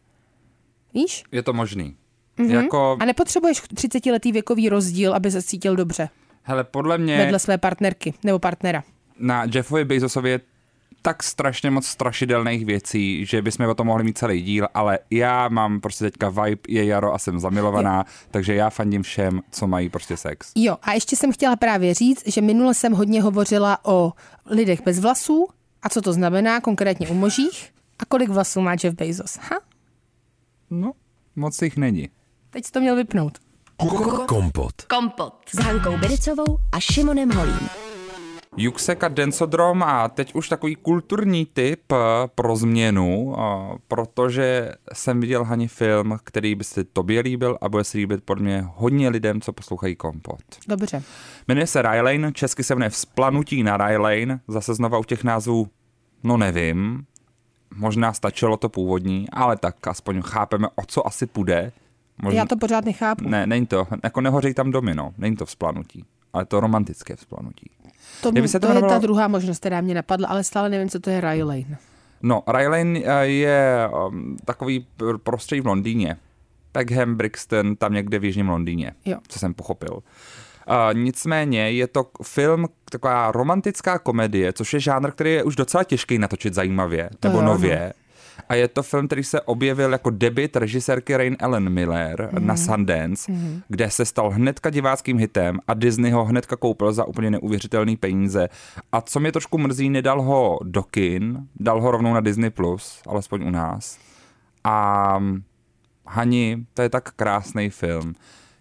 [0.94, 1.24] Víš?
[1.32, 1.96] Je to možný.
[2.38, 2.64] Mm-hmm.
[2.64, 2.98] Jako...
[3.00, 6.10] A nepotřebuješ 30 letý věkový rozdíl, aby se cítil dobře.
[6.44, 7.18] Hele, podle mě...
[7.18, 8.84] Vedle své partnerky nebo partnera.
[9.20, 10.40] Na Jeffovi Bezosovi je
[11.02, 15.50] tak strašně moc strašidelných věcí, že bychom o tom mohli mít celý díl, ale já
[15.50, 18.14] mám prostě teďka vibe, je jaro a jsem zamilovaná, jo.
[18.32, 20.52] takže já fandím všem, co mají prostě sex.
[20.56, 24.14] Jo, a ještě jsem chtěla právě říct, že minule jsem hodně hovořila o
[24.46, 25.48] lidech bez vlasů
[25.82, 29.36] a co to znamená konkrétně u možích a kolik vlasů má Jeff Bezos.
[29.36, 29.60] Ha?
[30.70, 30.92] No,
[31.36, 32.10] moc jich není.
[32.50, 33.38] Teď to měl vypnout.
[33.80, 34.82] Kompot.
[34.88, 35.34] Kompot.
[35.52, 37.70] S Hankou Bericovou a Šimonem Holím.
[38.58, 41.96] Juxek a Densodrom a teď už takový kulturní typ eh,
[42.36, 47.84] pro změnu, eh, protože jsem viděl Hani film, který by se tobě líbil a bude
[47.84, 50.42] se líbit pod mě hodně lidem, co poslouchají Kompot.
[50.68, 51.04] Dobře.
[51.48, 55.68] Jmenuje se Rylane, česky se jmenuje Vzplanutí na Rylane, zase znova u těch názvů,
[56.24, 57.06] no nevím,
[57.76, 61.72] možná stačilo to původní, ale tak aspoň chápeme, o co asi půjde.
[62.24, 62.38] Možná...
[62.38, 63.30] Já to pořád nechápu.
[63.30, 67.72] Ne, není to, jako nehoří tam domino, není to vzplanutí, ale to romantické vzplanutí.
[68.22, 68.94] To, se to, to jmenovalo...
[68.94, 71.78] je ta druhá možnost, která mě napadla, ale stále nevím, co to je Rylane.
[72.22, 74.88] No, Rylane eh, je um, takový
[75.24, 76.18] prostředí v Londýně.
[76.72, 79.18] Peckham, Brixton, tam někde v jižním Londýně, jo.
[79.28, 79.94] co jsem pochopil.
[79.94, 85.84] Uh, nicméně je to film, taková romantická komedie, což je žánr, který je už docela
[85.84, 87.80] těžký natočit zajímavě, to nebo nově.
[87.86, 88.09] No
[88.50, 92.48] a je to film, který se objevil jako debit režisérky Rain Ellen Miller mm.
[92.48, 93.62] na Sundance, mm.
[93.68, 98.50] kde se stal hnedka diváckým hitem a Disney ho hnedka koupil za úplně neuvěřitelné peníze.
[98.92, 103.02] A co mě trošku mrzí, nedal ho do kin, dal ho rovnou na Disney+, Plus,
[103.08, 103.98] alespoň u nás.
[104.64, 105.20] A
[106.10, 108.16] Hani, to je tak krásný film.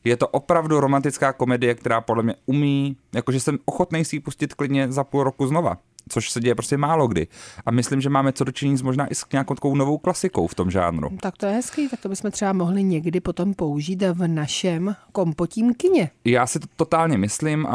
[0.04, 4.54] Je to opravdu romantická komedie, která podle mě umí, jakože jsem ochotný si ji pustit
[4.54, 5.76] klidně za půl roku znova
[6.08, 7.26] což se děje prostě málo kdy.
[7.66, 10.70] A myslím, že máme co dočinit možná i s nějakou takovou novou klasikou v tom
[10.70, 11.08] žánru.
[11.20, 15.74] Tak to je hezký, tak to bychom třeba mohli někdy potom použít v našem kompotím
[15.74, 16.10] kině.
[16.24, 17.68] Já si to totálně myslím.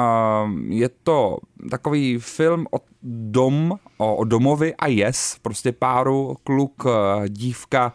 [0.69, 1.37] Je to
[1.69, 6.83] takový film o dom, o, o domovi a yes, prostě páru, kluk,
[7.27, 7.93] dívka,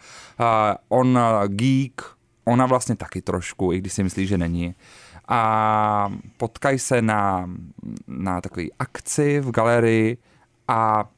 [0.88, 2.02] on geek,
[2.44, 4.74] ona vlastně taky trošku, i když si myslí, že není
[5.28, 7.50] a potkají se na,
[8.06, 10.18] na takové akci v galerii
[10.68, 11.10] a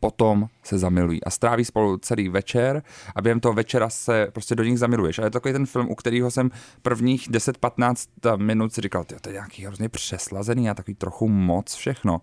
[0.00, 2.82] potom se zamilují a stráví spolu celý večer
[3.16, 5.18] a během toho večera se prostě do nich zamiluješ.
[5.18, 6.50] A je to takový ten film, u kterého jsem
[6.82, 12.20] prvních 10-15 minut si říkal, to je nějaký hrozně přeslazený a takový trochu moc všechno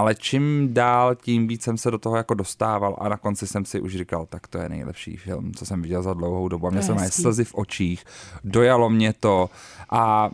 [0.00, 3.64] ale čím dál, tím víc jsem se do toho jako dostával a na konci jsem
[3.64, 6.66] si už říkal, tak to je nejlepší film, co jsem viděl za dlouhou dobu.
[6.66, 8.04] A mě se mají slzy v očích,
[8.44, 9.50] dojalo mě to
[9.90, 10.30] a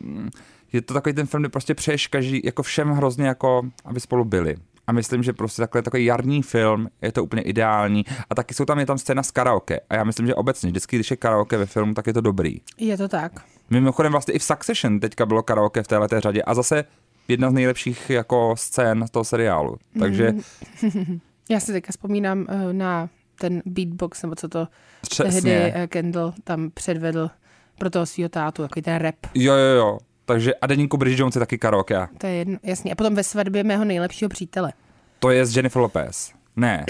[0.72, 4.24] je to takový ten film, kdy prostě přeješ každý, jako všem hrozně jako, aby spolu
[4.24, 4.56] byli.
[4.86, 8.04] A myslím, že prostě takhle takový jarní film je to úplně ideální.
[8.30, 9.80] A taky jsou tam, je tam scéna z karaoke.
[9.90, 12.60] A já myslím, že obecně, vždycky, když je karaoke ve filmu, tak je to dobrý.
[12.78, 13.32] Je to tak.
[13.70, 16.84] Mimochodem vlastně i v Succession teďka bylo karaoke v téhle řadě a zase
[17.28, 19.76] jedna z nejlepších jako scén toho seriálu.
[19.98, 20.32] Takže...
[20.32, 21.20] Mm.
[21.50, 23.08] Já si teďka vzpomínám uh, na
[23.40, 24.68] ten beatbox, nebo co to
[25.02, 25.42] Přesně.
[25.42, 27.30] tehdy uh, Kendall tam předvedl
[27.78, 29.14] pro toho svého tátu, takový ten rap.
[29.34, 29.98] Jo, jo, jo.
[30.24, 32.08] Takže a Deníku Bridget Jones je taky karaoke.
[32.18, 32.92] To je jedno, jasný.
[32.92, 34.72] A potom ve svatbě mého nejlepšího přítele.
[35.18, 36.32] To je z Jennifer Lopez.
[36.56, 36.86] Ne.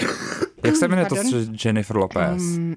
[0.63, 2.41] Jak se jmenuje to s Jennifer Lopez?
[2.41, 2.75] Um,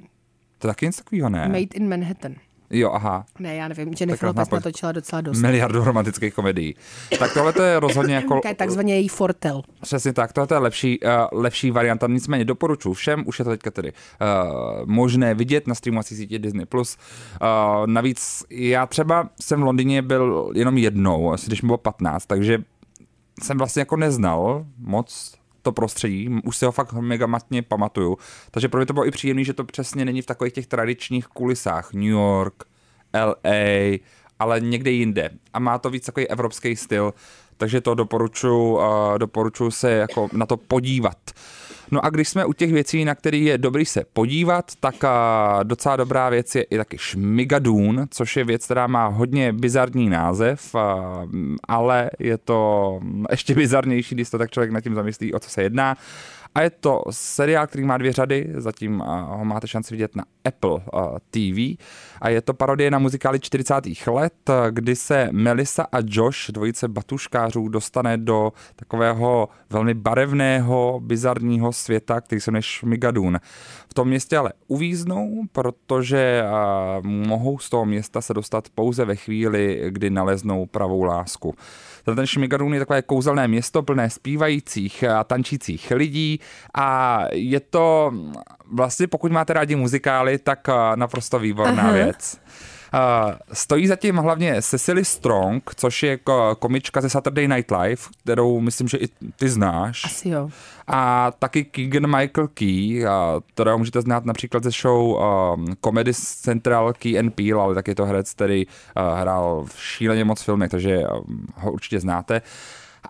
[0.59, 1.49] To je taky něco takového, ne?
[1.49, 2.35] Made in Manhattan.
[2.71, 3.25] Jo, aha.
[3.39, 4.65] Ne, já nevím, Jennifer Tak Lopez pojď.
[4.65, 5.41] natočila docela dost.
[5.41, 6.75] Miliardu romantických komedií.
[7.19, 8.41] Tak tohle to je rozhodně jako...
[8.41, 9.63] To je takzvaně její fortel.
[9.83, 13.71] Přesně tak, tohle je lepší, uh, lepší varianta, nicméně doporučuji všem, už je to teďka
[13.71, 16.67] tedy uh, možné vidět na streamovací sítě Disney+.
[16.67, 16.97] Plus.
[17.43, 22.27] Uh, navíc já třeba jsem v Londýně byl jenom jednou, asi když mi bylo 15,
[22.27, 22.59] takže
[23.43, 28.19] jsem vlastně jako neznal moc to prostředí, už si ho fakt mega matně pamatuju,
[28.51, 31.27] takže pro mě to bylo i příjemné, že to přesně není v takových těch tradičních
[31.27, 32.65] kulisách, New York,
[33.15, 33.99] LA,
[34.39, 35.31] ale někde jinde.
[35.53, 37.15] A má to víc takový evropský styl,
[37.57, 38.75] takže to doporučuji,
[39.63, 41.19] uh, se jako na to podívat.
[41.91, 44.95] No a když jsme u těch věcí, na které je dobrý se podívat, tak
[45.63, 50.75] docela dobrá věc je i taky Šmigadun, což je věc, která má hodně bizarní název,
[51.69, 53.01] ale je to
[53.31, 55.97] ještě bizarnější, když to tak člověk nad tím zamyslí, o co se jedná.
[56.55, 60.25] A je to seriál, který má dvě řady, zatím uh, ho máte šanci vidět na
[60.45, 60.81] Apple uh,
[61.31, 61.79] TV.
[62.21, 63.75] A je to parodie na muzikály 40.
[64.07, 71.73] let, uh, kdy se Melissa a Josh, dvojice batuškářů, dostane do takového velmi barevného, bizarního
[71.73, 73.41] světa, který se jmenuje Šmigadun.
[73.89, 76.45] V tom městě ale uvíznou, protože
[77.03, 81.55] mohou z toho města se dostat pouze ve chvíli, kdy naleznou pravou lásku.
[82.05, 86.41] Ten Šmigadun je takové kouzelné město plné zpívajících a tančících lidí
[86.75, 88.13] a je to
[88.73, 91.93] vlastně, pokud máte rádi muzikály, tak a, naprosto výborná Aha.
[91.93, 92.41] věc.
[93.53, 98.89] Stojí zatím hlavně Cecily Strong, což je ko- komička ze Saturday Night Live, kterou myslím,
[98.89, 100.05] že i ty znáš.
[100.05, 100.51] Asi jo.
[100.87, 103.05] A taky Keegan Michael Key,
[103.55, 107.95] kterého můžete znát například ze show um, Comedy Central Key and Peele, ale taky je
[107.95, 112.43] to herec, který uh, hrál v šíleně moc filmech, takže um, ho určitě znáte.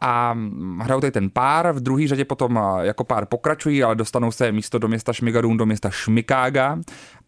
[0.00, 3.94] A mm, hrajou tady ten pár, v druhé řadě potom uh, jako pár pokračují, ale
[3.94, 6.78] dostanou se místo do města Šmigadun do města Šmikága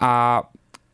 [0.00, 0.42] a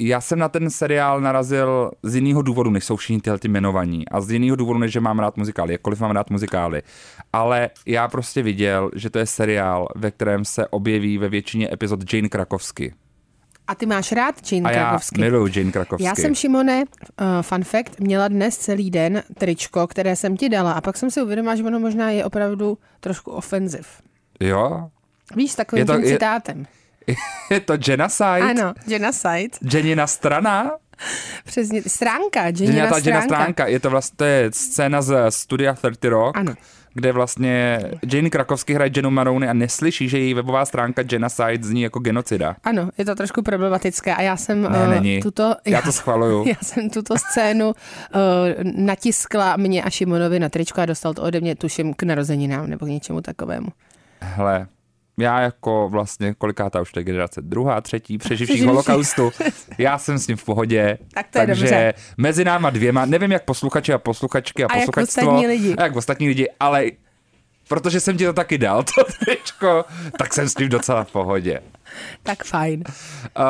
[0.00, 4.08] já jsem na ten seriál narazil z jiného důvodu, než jsou všichni tyhle ty jmenovaní.
[4.08, 6.82] A z jiného důvodu, než že mám rád muzikály, jakkoliv mám rád muzikály.
[7.32, 12.12] Ale já prostě viděl, že to je seriál, ve kterém se objeví ve většině epizod
[12.14, 12.94] Jane Krakovsky.
[13.66, 15.20] A ty máš rád Jane A já Krakovsky?
[15.20, 16.04] miluju Jane Krakovsky.
[16.04, 20.72] Já jsem, Šimone, uh, fun fact, měla dnes celý den tričko, které jsem ti dala
[20.72, 23.86] a pak jsem si uvědomila, že ono možná je opravdu trošku ofenziv.
[24.40, 24.90] Jo?
[25.36, 26.66] Víš, s takovým Je to- tím je- citátem.
[27.50, 28.40] Je to Genocide?
[28.50, 29.58] Ano, genocide.
[29.72, 30.70] Jenina strana?
[31.44, 33.42] Přesně, stránka, Jenina Jenina ta Jenina stránka.
[33.42, 33.66] stránka.
[33.66, 36.36] Je to vlastně to je scéna z Studia 30 Rock.
[36.36, 36.54] Ano.
[36.94, 37.80] kde vlastně
[38.12, 42.56] Jane Krakovsky hraje Jenu Maroney a neslyší, že její webová stránka Genocide zní jako genocida.
[42.64, 45.20] Ano, je to trošku problematické a já jsem Ne, eh, není.
[45.20, 45.54] tuto...
[45.64, 46.44] Já to schvaluju.
[46.48, 47.74] Já jsem tuto scénu uh,
[48.76, 52.86] natiskla mě a Šimonovi na tričko a dostal to ode mě, tuším, k narozeninám nebo
[52.86, 53.68] k něčemu takovému.
[54.20, 54.66] Hele,
[55.18, 59.32] já jako vlastně kolikátá už to je generace, druhá, třetí, přeživší holokaustu,
[59.78, 60.98] já jsem s ním v pohodě.
[61.14, 61.94] Tak to je takže dobře.
[62.16, 65.22] mezi náma dvěma, nevím jak posluchači a posluchačky a, A jak posluchačstvo.
[65.22, 65.74] ostatní lidi.
[65.74, 66.84] A jak ostatní lidi, ale
[67.68, 69.84] protože jsem ti to taky dal, to tričko,
[70.18, 71.60] tak jsem s tím docela v pohodě.
[72.22, 72.84] Tak fajn.
[72.86, 73.44] Uh,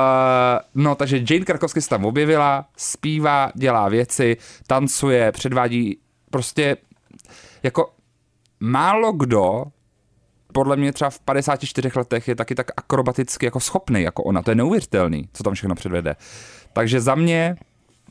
[0.74, 5.98] no, takže Jane Krakovsky se tam objevila, zpívá, dělá věci, tancuje, předvádí
[6.31, 6.76] prostě
[7.62, 7.92] jako
[8.61, 9.64] málo kdo
[10.52, 14.42] podle mě třeba v 54 letech je taky tak akrobaticky jako schopný jako ona.
[14.42, 16.16] To je neuvěřitelný, co tam všechno předvede.
[16.72, 17.56] Takže za mě,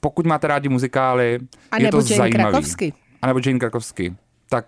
[0.01, 1.39] pokud máte rádi muzikály,
[1.71, 2.51] A je nebo to Jane zajímavý.
[2.51, 2.93] Krakovsky.
[3.21, 4.15] A nebo Jane Krakovsky.
[4.49, 4.65] Tak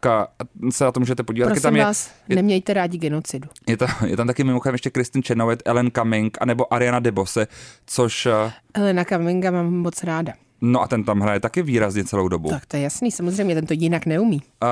[0.69, 1.47] se na to můžete podívat.
[1.47, 3.49] Prosím tam je, vás, je, nemějte rádi genocidu.
[3.67, 7.47] je, tam, je tam taky mimochodem ještě Kristen Chenoweth, Ellen Cumming, anebo Ariana DeBose,
[7.85, 10.33] což, uh, Helena Kaminga mám moc ráda.
[10.61, 12.49] No a ten tam hraje taky výrazně celou dobu.
[12.49, 14.41] Tak to je jasný, samozřejmě, ten to jinak neumí.
[14.63, 14.69] Uh,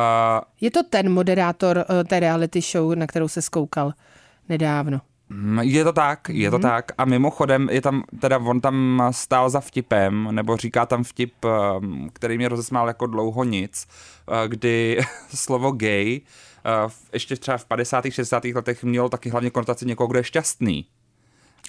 [0.62, 3.94] Je to ten moderátor eh, té reality show, na kterou se skoukal
[4.50, 5.02] nedávno.
[5.30, 6.92] Mm, Je to tak, je to tak.
[6.98, 12.10] A mimochodem je tam, teda on tam stál za vtipem, nebo říká tam vtip, um,
[12.14, 13.88] který mě rozesmál jako dlouho nic,
[14.28, 15.00] uh, kdy
[15.36, 16.22] slovo gay
[17.14, 18.06] ještě třeba v 50.
[18.10, 18.44] 60.
[18.46, 20.86] letech mělo taky hlavně konotaci někoho, kdo je šťastný.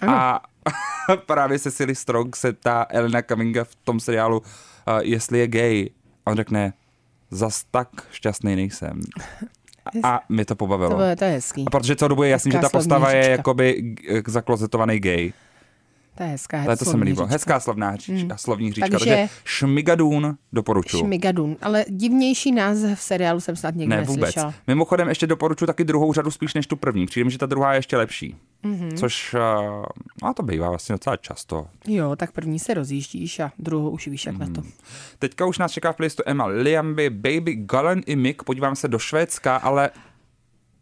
[0.01, 0.13] Ano.
[0.15, 0.41] A
[1.27, 4.45] právě Cecily Strong se ta Elena Kaminga v tom seriálu, uh,
[5.03, 5.91] jestli je gay,
[6.27, 6.73] a on řekne,
[7.31, 9.01] zas tak šťastný nejsem.
[10.03, 10.91] A mě to pobavilo.
[10.91, 11.65] To, je- to je hezký.
[11.67, 15.33] A protože celou dobu je jasný, že Hezká ta postava je jakoby g- zaklozetovaný gay.
[16.19, 17.27] To je hezká, je to se mi líbilo.
[17.27, 17.35] hříčka.
[17.35, 18.31] Hezká slavná hříčka, hmm.
[18.39, 18.89] slovní hříčka.
[18.91, 20.99] Takže- Takže, šmigadún doporučuji.
[20.99, 21.57] Šmigadun.
[21.63, 24.21] Ale divnější název seriálu jsem snad někdy Ne, vůbec.
[24.21, 24.55] neslyšela.
[24.67, 27.07] Mimochodem ještě doporučuji taky druhou řadu spíš než tu první.
[27.07, 28.37] Přijde mi, že ta druhá je ještě lepší.
[28.63, 28.75] Mhm.
[28.75, 28.97] Mm-hmm.
[28.97, 29.85] Což, uh,
[30.23, 31.67] no to bývá vlastně docela často.
[31.87, 34.63] Jo, tak první se rozjíždíš a druhou už víš, jak na to.
[35.19, 38.43] Teďka už nás čeká v playlistu Emma Liamby, Baby, Galen i Mick.
[38.43, 39.91] Podívám se do Švédska, ale,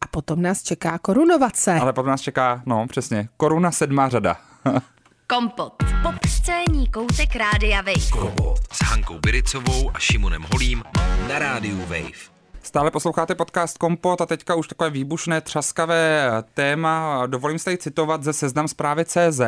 [0.00, 1.74] A potom nás čeká korunovace.
[1.74, 4.36] ale potom nás čeká, no přesně, koruna sedmá řada.
[5.28, 5.72] Kompot.
[6.02, 8.10] Popscénní koutek Rádia Wave.
[8.10, 10.82] Kompot s Hankou Biricovou a Šimonem Holím
[11.28, 12.36] na rádiu Wave.
[12.62, 17.26] Stále posloucháte podcast Kompot a teďka už takové výbušné, třaskavé téma.
[17.26, 19.40] Dovolím se tady citovat ze seznam zprávy CZ.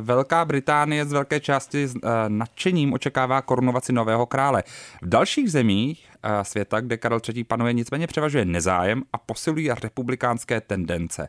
[0.00, 4.62] Velká Británie z velké části s eh, nadšením očekává korunovaci nového krále.
[5.02, 7.44] V dalších zemích eh, světa, kde Karel III.
[7.44, 11.28] panuje, nicméně převažuje nezájem a posilují republikánské tendence.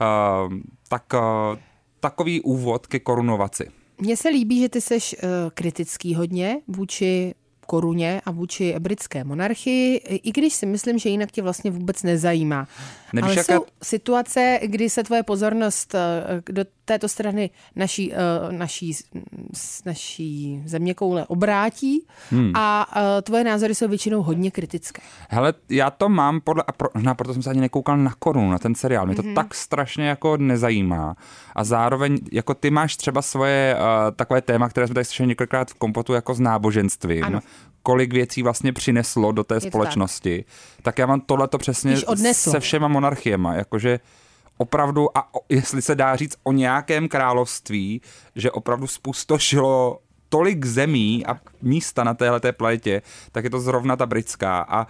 [0.00, 0.04] Eh,
[0.88, 1.04] Tak
[2.00, 3.70] takový úvod ke korunovaci.
[3.98, 7.34] Mně se líbí, že ty seš uh, kritický hodně vůči
[7.72, 12.66] koruně a vůči britské monarchii, i když si myslím, že jinak tě vlastně vůbec nezajímá.
[13.12, 18.16] Nevíš, Ale jaká- jsou situace, kdy se tvoje pozornost eh, do této strany naší, eh,
[18.52, 18.92] naší,
[19.86, 22.52] naší země koule obrátí hmm.
[22.54, 25.02] a eh, tvoje názory jsou většinou hodně kritické.
[25.28, 28.50] Hele, já to mám podle, a pro, no, proto jsem se ani nekoukal na korunu,
[28.50, 29.06] na ten seriál.
[29.06, 29.30] Mě to Mhm.
[29.30, 29.34] mm-hmm.
[29.34, 31.16] tak strašně jako nezajímá.
[31.56, 33.82] A zároveň, jako ty máš třeba svoje uh,
[34.16, 37.24] takové téma, které jsme tady slyšeli několikrát v kompotu jako s náboženstvím.
[37.24, 37.40] Ano.
[37.82, 39.70] Kolik věcí vlastně přineslo do té to tak.
[39.70, 40.44] společnosti.
[40.76, 40.82] Tak.
[40.82, 42.52] tak já mám tohleto přesně Spíš odneslo.
[42.52, 44.00] se všema monarchiema, jakože
[44.56, 48.00] opravdu, a o, jestli se dá říct o nějakém království,
[48.36, 54.06] že opravdu spustošilo tolik zemí a místa na téhleté planetě, tak je to zrovna ta
[54.06, 54.66] britská.
[54.68, 54.86] A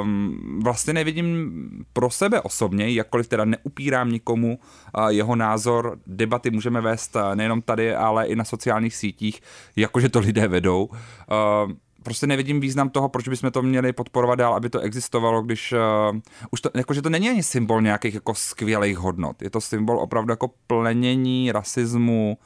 [0.00, 1.52] um, vlastně nevidím
[1.92, 4.58] pro sebe osobně, jakkoliv teda neupírám nikomu
[4.98, 9.40] uh, jeho názor, debaty můžeme vést nejenom tady, ale i na sociálních sítích,
[9.76, 10.84] jakože to lidé vedou.
[10.84, 11.72] Uh,
[12.04, 16.18] prostě nevidím význam toho, proč bychom to měli podporovat dál, aby to existovalo, když uh,
[16.50, 19.42] už to, jakože to není ani symbol nějakých jako skvělých hodnot.
[19.42, 22.38] Je to symbol opravdu jako plenění rasismu,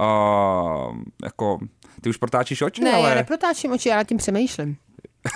[0.00, 1.58] uh, jako,
[2.00, 3.08] ty už protáčíš oči, Ne, ale...
[3.08, 4.76] já neprotáčím oči, já nad tím přemýšlím.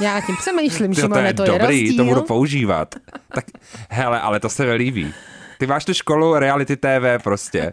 [0.00, 1.96] Já nad tím přemýšlím, Tyjo, to Šimone, je to je dobrý, rozdíl.
[1.96, 2.94] to budu používat.
[3.34, 3.44] Tak,
[3.90, 5.14] hele, ale to se mi líbí.
[5.58, 7.72] Ty máš tu školu reality TV prostě.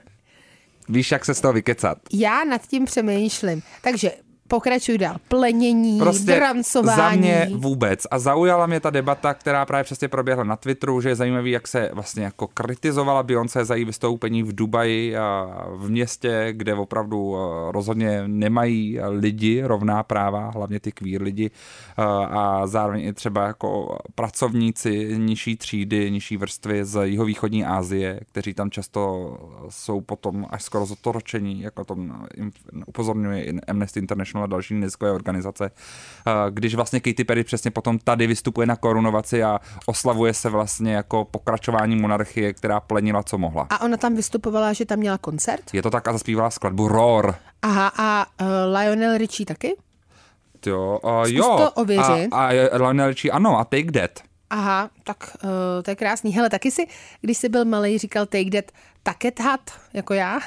[0.90, 1.98] Víš, jak se z toho vykecat.
[2.14, 3.62] Já nad tím přemýšlím.
[3.82, 4.12] Takže
[4.54, 5.16] pokračuj dál.
[5.28, 6.98] Plenění, Prostě drancování.
[6.98, 8.08] za mě vůbec.
[8.12, 11.68] A zaujala mě ta debata, která právě přesně proběhla na Twitteru, že je zajímavý, jak
[11.68, 17.36] se vlastně jako kritizovala Beyoncé za její vystoupení v Dubaji a v městě, kde opravdu
[17.36, 23.48] eh, rozhodně nemají lidi rovná práva, hlavně ty queer lidi eh, a zároveň i třeba
[23.48, 29.38] jako pracovníci nižší třídy, nižší vrstvy z jihovýchodní Asie, kteří tam často
[29.70, 32.28] jsou potom až skoro zotoročení, jako tom
[32.86, 35.72] upozorňuje i Amnesty International a další neziskové organizace,
[36.50, 41.26] když vlastně Katy Perry přesně potom tady vystupuje na korunovaci a oslavuje se vlastně jako
[41.26, 43.68] pokračování monarchie, která plenila, co mohla.
[43.70, 45.64] A ona tam vystupovala, že tam měla koncert?
[45.74, 47.36] Je to tak a zaspívala skladbu Roar.
[47.62, 49.76] Aha, a uh, Lionel Richie taky?
[50.66, 51.58] Jo, uh, Zkus jo.
[51.58, 52.30] to ověřit.
[52.32, 54.33] A, a Lionel Richie, ano, a Take That.
[54.54, 55.50] Aha, tak uh,
[55.84, 56.32] to je krásný.
[56.34, 56.88] Hele, taky si,
[57.22, 58.72] když jsi byl malý, říkal take that,
[59.04, 60.40] taket hat, jako já.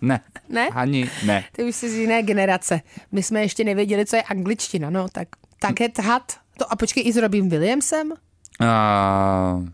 [0.00, 0.20] Ne.
[0.48, 0.68] Ne?
[0.68, 1.44] Ani ne.
[1.52, 2.80] Ty už jsi z jiné generace.
[3.12, 5.28] My jsme ještě nevěděli, co je angličtina, no, tak
[5.58, 6.32] taket hat.
[6.58, 8.12] To, a počkej, i s Robin Williamsem?
[8.60, 9.68] Uh,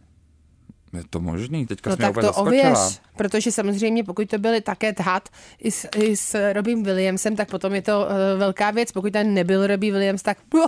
[0.92, 2.46] je to možný, teďka No tak to zaskočila.
[2.46, 7.50] ověř, protože samozřejmě pokud to byly také hat i s, i s Robin Williamsem, tak
[7.50, 8.92] potom je to uh, velká věc.
[8.92, 10.64] Pokud tam nebyl Robin Williams, tak uh,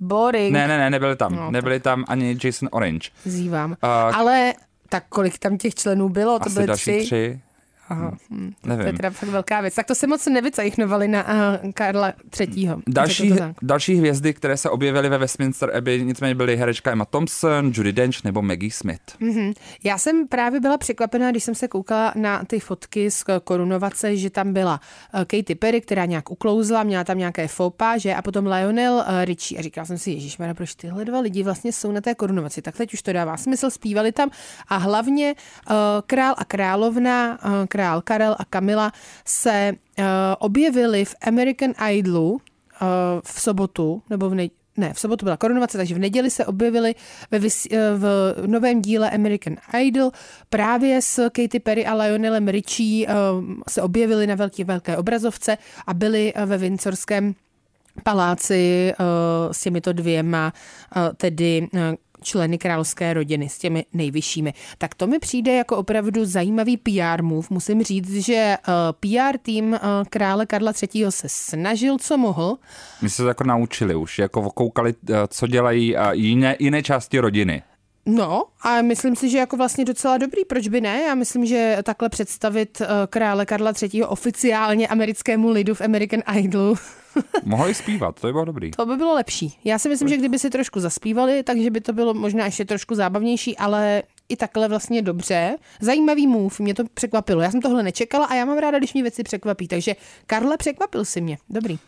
[0.00, 0.52] boring.
[0.52, 1.36] Ne, ne, ne, nebyli tam.
[1.36, 3.08] No, nebyli tam ani Jason Orange.
[3.24, 3.76] Zívám.
[3.82, 4.54] A- Ale
[4.88, 6.38] tak kolik tam těch členů bylo?
[6.38, 7.04] To byly další tři.
[7.06, 7.40] tři.
[7.88, 8.96] Aha, hm, to je Nevím.
[8.96, 9.74] teda fakt velká věc.
[9.74, 12.70] Tak to se moc nevycajchnovali na uh, Karla III.
[12.86, 13.56] Další, to tak.
[13.62, 18.24] další hvězdy, které se objevily ve Westminster Abbey, nicméně byly herečka Emma Thompson, Judy Dench
[18.24, 19.02] nebo Maggie Smith.
[19.20, 19.52] Mhm.
[19.84, 24.30] Já jsem právě byla překvapená, když jsem se koukala na ty fotky z korunovace, že
[24.30, 24.80] tam byla
[25.14, 29.24] eh, Katy Perry, která nějak uklouzla, měla tam nějaké fopa, že a potom Lionel eh,
[29.24, 29.58] Richie.
[29.58, 32.62] A říkala jsem si, Ježíš, proč tyhle dva lidi vlastně jsou na té korunovaci?
[32.62, 34.30] Tak teď už to dává smysl, zpívali tam
[34.68, 35.34] a hlavně
[35.70, 35.74] eh,
[36.06, 38.92] král a královna, eh, král Karel a Kamila
[39.24, 40.04] se eh,
[40.38, 42.86] objevili v American Idolu eh,
[43.24, 46.94] v sobotu, nebo v nej- ne, v sobotu byla korunovace, takže v neděli se objevili
[47.30, 50.10] ve vys- eh, v novém díle American Idol.
[50.50, 53.08] Právě s Katy Perry a Lionelem Richie
[53.68, 57.34] se objevili na velké, velké obrazovce a byli ve Windsorském
[58.02, 60.52] paláci uh, s těmito dvěma,
[60.96, 61.80] uh, tedy uh,
[62.22, 64.54] členy královské rodiny, s těmi nejvyššími.
[64.78, 67.46] Tak to mi přijde jako opravdu zajímavý PR move.
[67.50, 69.78] Musím říct, že uh, PR tým uh,
[70.10, 71.06] krále Karla III.
[71.08, 72.56] se snažil, co mohl.
[73.02, 77.62] My se to jako naučili už, jako koukali, uh, co dělají jiné, jiné části rodiny.
[78.06, 81.02] No a myslím si, že jako vlastně docela dobrý, proč by ne?
[81.02, 84.04] Já myslím, že takhle představit krále Karla III.
[84.04, 86.74] oficiálně americkému lidu v American Idolu
[87.44, 88.70] Mohli zpívat, to by bylo dobrý.
[88.70, 89.58] To by bylo lepší.
[89.64, 92.94] Já si myslím, že kdyby si trošku zaspívali, takže by to bylo možná ještě trošku
[92.94, 95.56] zábavnější, ale i takhle vlastně dobře.
[95.80, 97.42] Zajímavý move, mě to překvapilo.
[97.42, 99.68] Já jsem tohle nečekala a já mám ráda, když mě věci překvapí.
[99.68, 99.96] Takže
[100.26, 101.38] Karle, překvapil si mě.
[101.50, 101.78] Dobrý.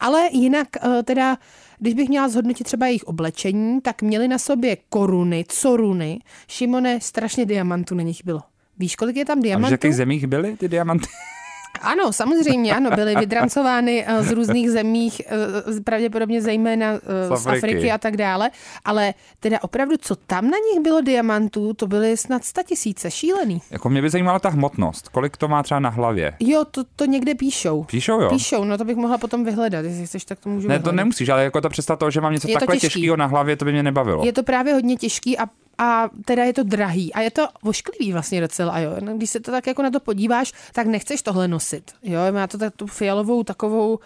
[0.00, 1.36] Ale jinak eh, teda,
[1.78, 6.18] když bych měla zhodnotit třeba jejich oblečení, tak měli na sobě koruny, coruny.
[6.48, 8.40] Šimone, strašně diamantů na nich bylo.
[8.78, 9.66] Víš, kolik je tam diamantů?
[9.66, 11.06] A v jakých zemích byly ty diamanty?
[11.80, 17.46] Ano, samozřejmě, ano, byly vydrancovány eh, z různých zemích, eh, pravděpodobně zejména eh, z, z
[17.46, 18.50] Afriky a tak dále,
[18.84, 23.62] ale teda opravdu, co tam na nich bylo diamantů, to byly snad tisíce, šílený.
[23.70, 26.34] Jako mě by zajímala ta hmotnost, kolik to má třeba na hlavě?
[26.40, 27.84] Jo, to, to někde píšou.
[27.84, 28.28] Píšou, jo?
[28.28, 30.84] Píšou, no to bych mohla potom vyhledat, jestli chceš, tak to můžu Ne, vyhledat.
[30.84, 33.56] to nemusíš, ale jako ta představa toho, že mám něco je takhle těžkého na hlavě,
[33.56, 34.24] to by mě nebavilo.
[34.24, 35.46] Je to právě hodně těžký a
[35.78, 38.90] a teda je to drahý a je to vošklivý vlastně docela, jo.
[39.16, 42.20] Když se to tak jako na to podíváš, tak nechceš tohle nosit, jo.
[42.32, 43.98] Má to tu fialovou takovou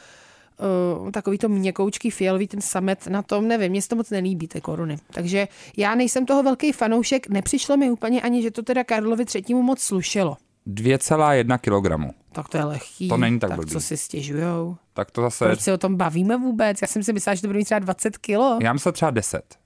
[1.03, 4.49] Uh, takový to měkoučký fialový ten samet na tom, nevím, mě se to moc nelíbí,
[4.49, 4.99] ty koruny.
[5.11, 9.63] Takže já nejsem toho velký fanoušek, nepřišlo mi úplně ani, že to teda Karlovi třetímu
[9.63, 10.37] moc slušelo.
[10.67, 12.15] 2,1 kg.
[12.33, 13.09] Tak to je lehký.
[13.09, 13.73] To není tak, tak blbý.
[13.73, 14.77] co si stěžujou?
[14.93, 15.45] Tak to zase...
[15.45, 16.83] Proč si o tom bavíme vůbec?
[16.83, 18.59] Já jsem si myslela, že to bude mít třeba 20 kilo.
[18.63, 19.59] Já myslím třeba 10.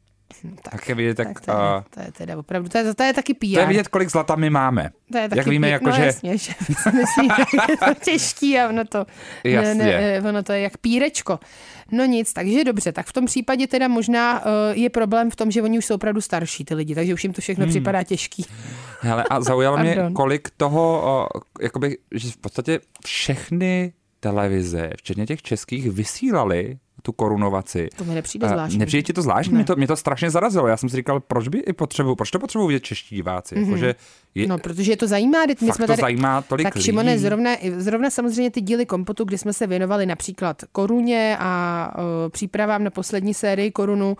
[0.44, 2.94] Hm, tak, tak je vidět, tak, tak to, je, to je teda opravdu, to je,
[2.94, 3.54] to je taky PR.
[3.54, 4.90] To je vidět, kolik zlata my máme.
[5.12, 6.04] To je taky Jak víme, jako, no, že...
[6.04, 6.52] jasně, že
[6.92, 9.06] myslím, že je to těžký a ono to,
[9.44, 9.74] jasně.
[9.74, 11.38] Ne, ne, ono to je jak pírečko.
[11.92, 15.50] No nic, takže dobře, tak v tom případě teda možná uh, je problém v tom,
[15.50, 17.70] že oni už jsou opravdu starší ty lidi, takže už jim to všechno hmm.
[17.70, 18.46] připadá těžký.
[19.00, 21.02] Hele, a zaujalo mě, kolik toho,
[21.34, 27.88] uh, jakoby, že v podstatě všechny televize, včetně těch českých, vysílali tu korunovaci.
[27.96, 28.78] To mi nepřijde zvláštní.
[28.78, 29.52] Nepřijde ti to zvláštní?
[29.52, 29.58] Ne.
[29.58, 30.66] Mě, to, mě to strašně zarazilo.
[30.66, 33.54] Já jsem si říkal, proč by i potřebu, proč to potřebují vidět čeští diváci?
[33.54, 33.64] Mm-hmm.
[33.64, 33.94] Jako, že
[34.34, 35.38] je, no, protože je to zajímá.
[35.46, 39.38] My jsme tady, to zajímá tolik Tak Šimone, zrovna, zrovna samozřejmě ty díly kompotu, kdy
[39.38, 44.16] jsme se věnovali například koruně a uh, přípravám na poslední sérii korunu,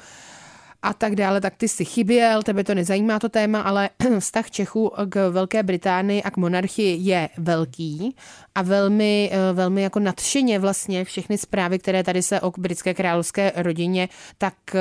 [0.87, 4.93] a tak dále, tak ty si chyběl, tebe to nezajímá to téma, ale vztah Čechů
[5.09, 8.17] k Velké Británii a k monarchii je velký
[8.55, 13.53] a velmi, eh, velmi jako nadšeně vlastně všechny zprávy, které tady se o britské královské
[13.57, 14.09] rodině
[14.39, 14.79] tak eh,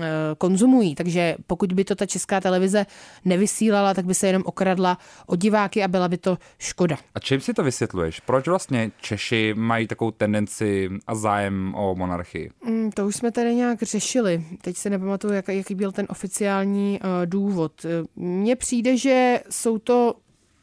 [0.00, 0.04] eh,
[0.38, 0.94] konzumují.
[0.94, 2.86] Takže pokud by to ta česká televize
[3.24, 6.96] nevysílala, tak by se jenom okradla o diváky a byla by to škoda.
[7.14, 8.20] A čím si to vysvětluješ?
[8.20, 12.50] Proč vlastně Češi mají takovou tendenci a zájem o monarchii?
[12.66, 14.44] Mm, to už jsme tady nějak řešili.
[14.62, 17.86] Teď se nepamatuju, jak, jaký byl ten oficiální uh, důvod.
[18.16, 20.14] Mně přijde, že jsou to,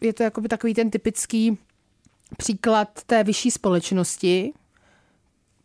[0.01, 1.57] je to jakoby takový ten typický
[2.37, 4.53] příklad té vyšší společnosti,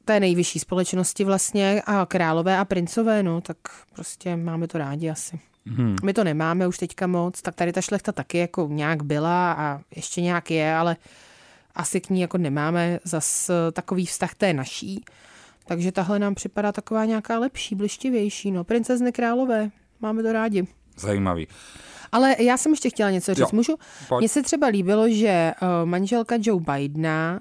[0.05, 3.57] té nejvyšší společnosti vlastně a králové a princové, no, tak
[3.95, 5.41] prostě máme to rádi asi.
[5.67, 5.97] Hmm.
[6.05, 9.81] My to nemáme už teďka moc, tak tady ta šlechta taky jako nějak byla a
[9.97, 10.97] ještě nějak je, ale
[11.75, 15.05] asi k ní jako nemáme zas takový vztah té naší.
[15.65, 18.51] Takže tahle nám připadá taková nějaká lepší, blištivější.
[18.51, 20.67] No, princezny králové, máme to rádi.
[20.97, 21.47] Zajímavý.
[22.12, 23.41] Ale já jsem ještě chtěla něco říct.
[23.41, 23.77] Jo, Můžu?
[24.19, 27.41] Mně se třeba líbilo, že uh, manželka Joe Bidena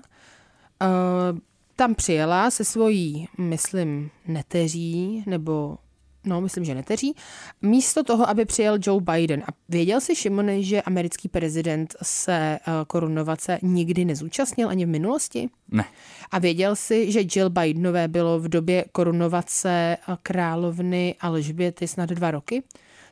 [0.82, 1.39] uh,
[1.76, 5.78] tam přijela se svojí, myslím, neteří, nebo
[6.26, 7.15] no, myslím, že neteří,
[7.61, 9.43] místo toho, aby přijel Joe Biden.
[9.47, 15.49] A věděl si, Šimone, že americký prezident se uh, korunovace nikdy nezúčastnil ani v minulosti?
[15.71, 15.86] Ne.
[16.32, 22.63] A věděl si, že Jill Bidenové bylo v době korunovace královny Alžběty snad dva roky?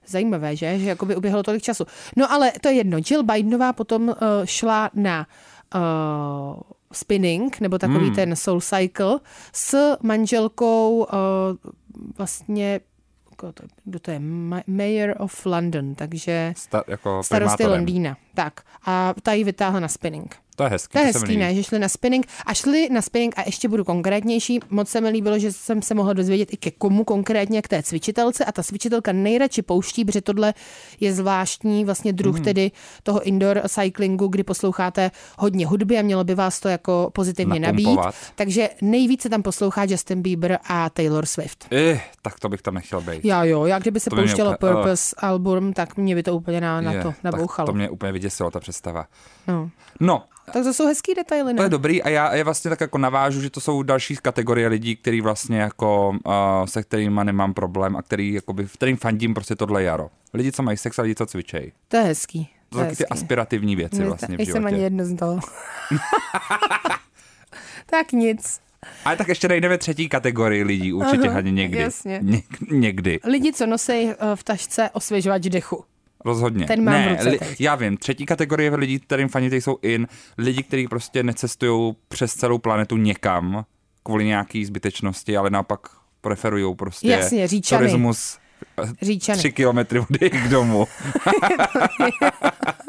[0.08, 0.80] Zajímavé, že?
[0.80, 1.86] Že jakoby uběhlo tolik času.
[2.18, 2.98] No ale to je jedno.
[3.10, 5.28] Jill Bidenová potom uh, šla na
[5.76, 6.62] uh,
[6.94, 8.16] spinning, nebo takový hmm.
[8.16, 9.20] ten soul cycle,
[9.54, 11.72] s manželkou uh,
[12.18, 12.80] vlastně
[13.84, 14.20] kdo to je,
[14.68, 18.18] Mayor of London, takže Sta, jako starosty Londýna.
[18.34, 18.62] Tak.
[18.86, 20.36] A ta ji vytáhla na spinning.
[20.62, 20.92] To je hezký.
[20.92, 23.84] To je hezký, ne, že šli na spinning a šli na spinning a ještě budu
[23.84, 24.60] konkrétnější.
[24.70, 27.84] Moc se mi líbilo, že jsem se mohla dozvědět i ke komu konkrétně, k té
[27.84, 30.54] cvičitelce a ta cvičitelka nejradši pouští, protože tohle
[31.00, 32.44] je zvláštní vlastně druh mm.
[32.44, 32.72] tedy
[33.04, 38.06] toho indoor cyclingu, kdy posloucháte hodně hudby a mělo by vás to jako pozitivně Napumpovat.
[38.06, 38.16] nabít.
[38.36, 41.68] Takže nejvíce tam poslouchá Justin Bieber a Taylor Swift.
[41.72, 43.26] Eh, tak to bych tam nechtěl být.
[43.26, 46.36] Já jo, já kdyby se to pouštělo úplně, Purpose uh, album, tak mě by to
[46.36, 47.66] úplně na, na je, to nabouchalo.
[47.66, 49.06] to mě úplně vyděsilo, ta představa.
[49.48, 49.70] No.
[50.00, 50.24] No,
[50.54, 51.58] Tak to jsou hezký detaily, ne?
[51.58, 54.68] To je dobrý a já, já vlastně tak jako navážu, že to jsou další kategorie
[54.68, 59.34] lidí, který vlastně jako, uh, se kterými nemám problém a který, jakoby, v kterým fandím
[59.34, 60.10] prostě tohle jaro.
[60.34, 61.72] Lidi, co mají sex a lidi, co cvičejí.
[61.88, 62.50] To je hezký.
[62.70, 64.66] To jsou taky ty aspirativní věci vlastně v životě.
[64.66, 65.40] ani jedno z toho.
[67.86, 68.60] tak nic.
[69.06, 71.78] Ale tak ještě nejdeme třetí kategorii lidí, určitě Aha, ani někdy.
[71.78, 72.20] jasně.
[72.22, 72.42] Ně,
[72.72, 75.84] někdy, Lidi, co nosí eh, v tašce osvěžovač dechu.
[76.26, 76.66] Rozhodně.
[76.66, 77.62] Ten mám v ne, ruce li, teď.
[77.62, 80.08] já vím, třetí kategorie lidí, kterým fandíte, jsou in,
[80.38, 83.66] lidi, kteří prostě necestují přes celou planetu někam
[84.04, 85.80] kvůli nějaký zbytečnosti, ale naopak
[86.22, 87.80] preferují prostě Jasně, Říčany.
[87.80, 88.38] turismus
[88.84, 89.38] eh, Říčany.
[89.38, 90.88] tři kilometry od jejich domu.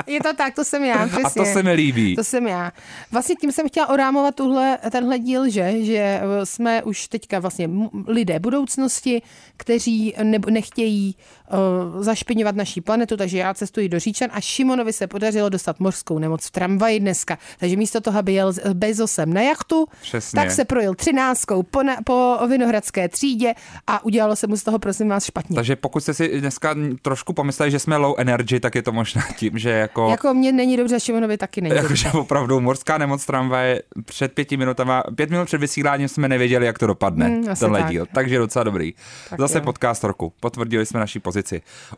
[0.07, 1.23] Je to tak, to jsem já, přesně.
[1.25, 2.17] A to se mi líbí.
[2.17, 2.73] To jsem já.
[3.13, 7.71] Vlastně tím jsem chtěla orámovat tuhle, tenhle díl, že, že eh, jsme už teďka vlastně
[8.07, 9.23] lidé budoucnosti,
[9.57, 11.17] kteří ne, nechtějí
[11.53, 16.19] uh, zašpiňovat naší planetu, takže já cestuji do Říčan a Šimonovi se podařilo dostat mořskou
[16.19, 17.39] nemoc v tramvaji dneska.
[17.59, 20.37] Takže místo toho, aby jel s Bezosem na jachtu, Přesně.
[20.37, 23.55] tak se projel třináctkou po, na, po Vinohradské třídě
[23.87, 25.55] a udělalo se mu z toho, prosím vás, špatně.
[25.55, 29.23] Takže pokud jste si dneska trošku pomysleli, že jsme low energy, tak je to možná
[29.37, 30.11] tím, že jako...
[30.11, 31.75] Jako mně není dobře, Šimonovi taky není.
[31.77, 36.79] Jakože opravdu morská nemoc tramvaje před pěti minutama, pět minut před vysíláním jsme nevěděli, jak
[36.79, 37.91] to dopadne, Hmm, mm, tenhle tak.
[37.91, 38.07] díl.
[38.15, 38.93] Takže docela dobrý.
[39.31, 39.65] Tak Zase jo.
[39.65, 40.33] podcast roku.
[40.41, 41.42] Potvrdili jsme naši pozici.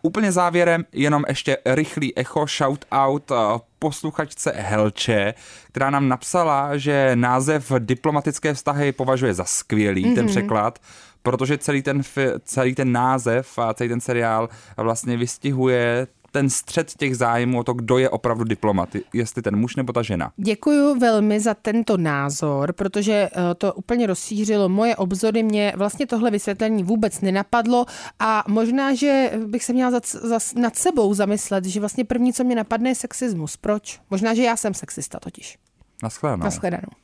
[0.03, 3.35] Úplně závěrem jenom ještě rychlý echo, shout out eh,
[3.79, 5.35] posluchačce Helče,
[5.69, 10.15] která nám napsala, že název diplomatické vztahy považuje za skvělý, mm-hmm.
[10.15, 10.79] ten překlad,
[11.23, 12.03] protože celý ten,
[12.45, 17.75] celý ten název a celý ten seriál vlastně vystihuje ten střed těch zájmů o to,
[17.75, 20.33] kdo je opravdu diplomat, jestli ten muž nebo ta žena.
[20.37, 25.43] Děkuji velmi za tento názor, protože eh, to úplně rozšířilo moje obzory.
[25.43, 27.87] Mě vlastně tohle vysvětlení vůbec nenapadlo
[28.19, 32.45] a možná, že bych se měla za, za, nad sebou zamyslet, že vlastně první, co
[32.45, 33.57] mě napadne, je sexismus.
[33.57, 34.01] Proč?
[34.11, 35.59] Možná, že já jsem sexista totiž.
[36.03, 36.45] Naschledanou.
[36.45, 37.04] Naschledanou.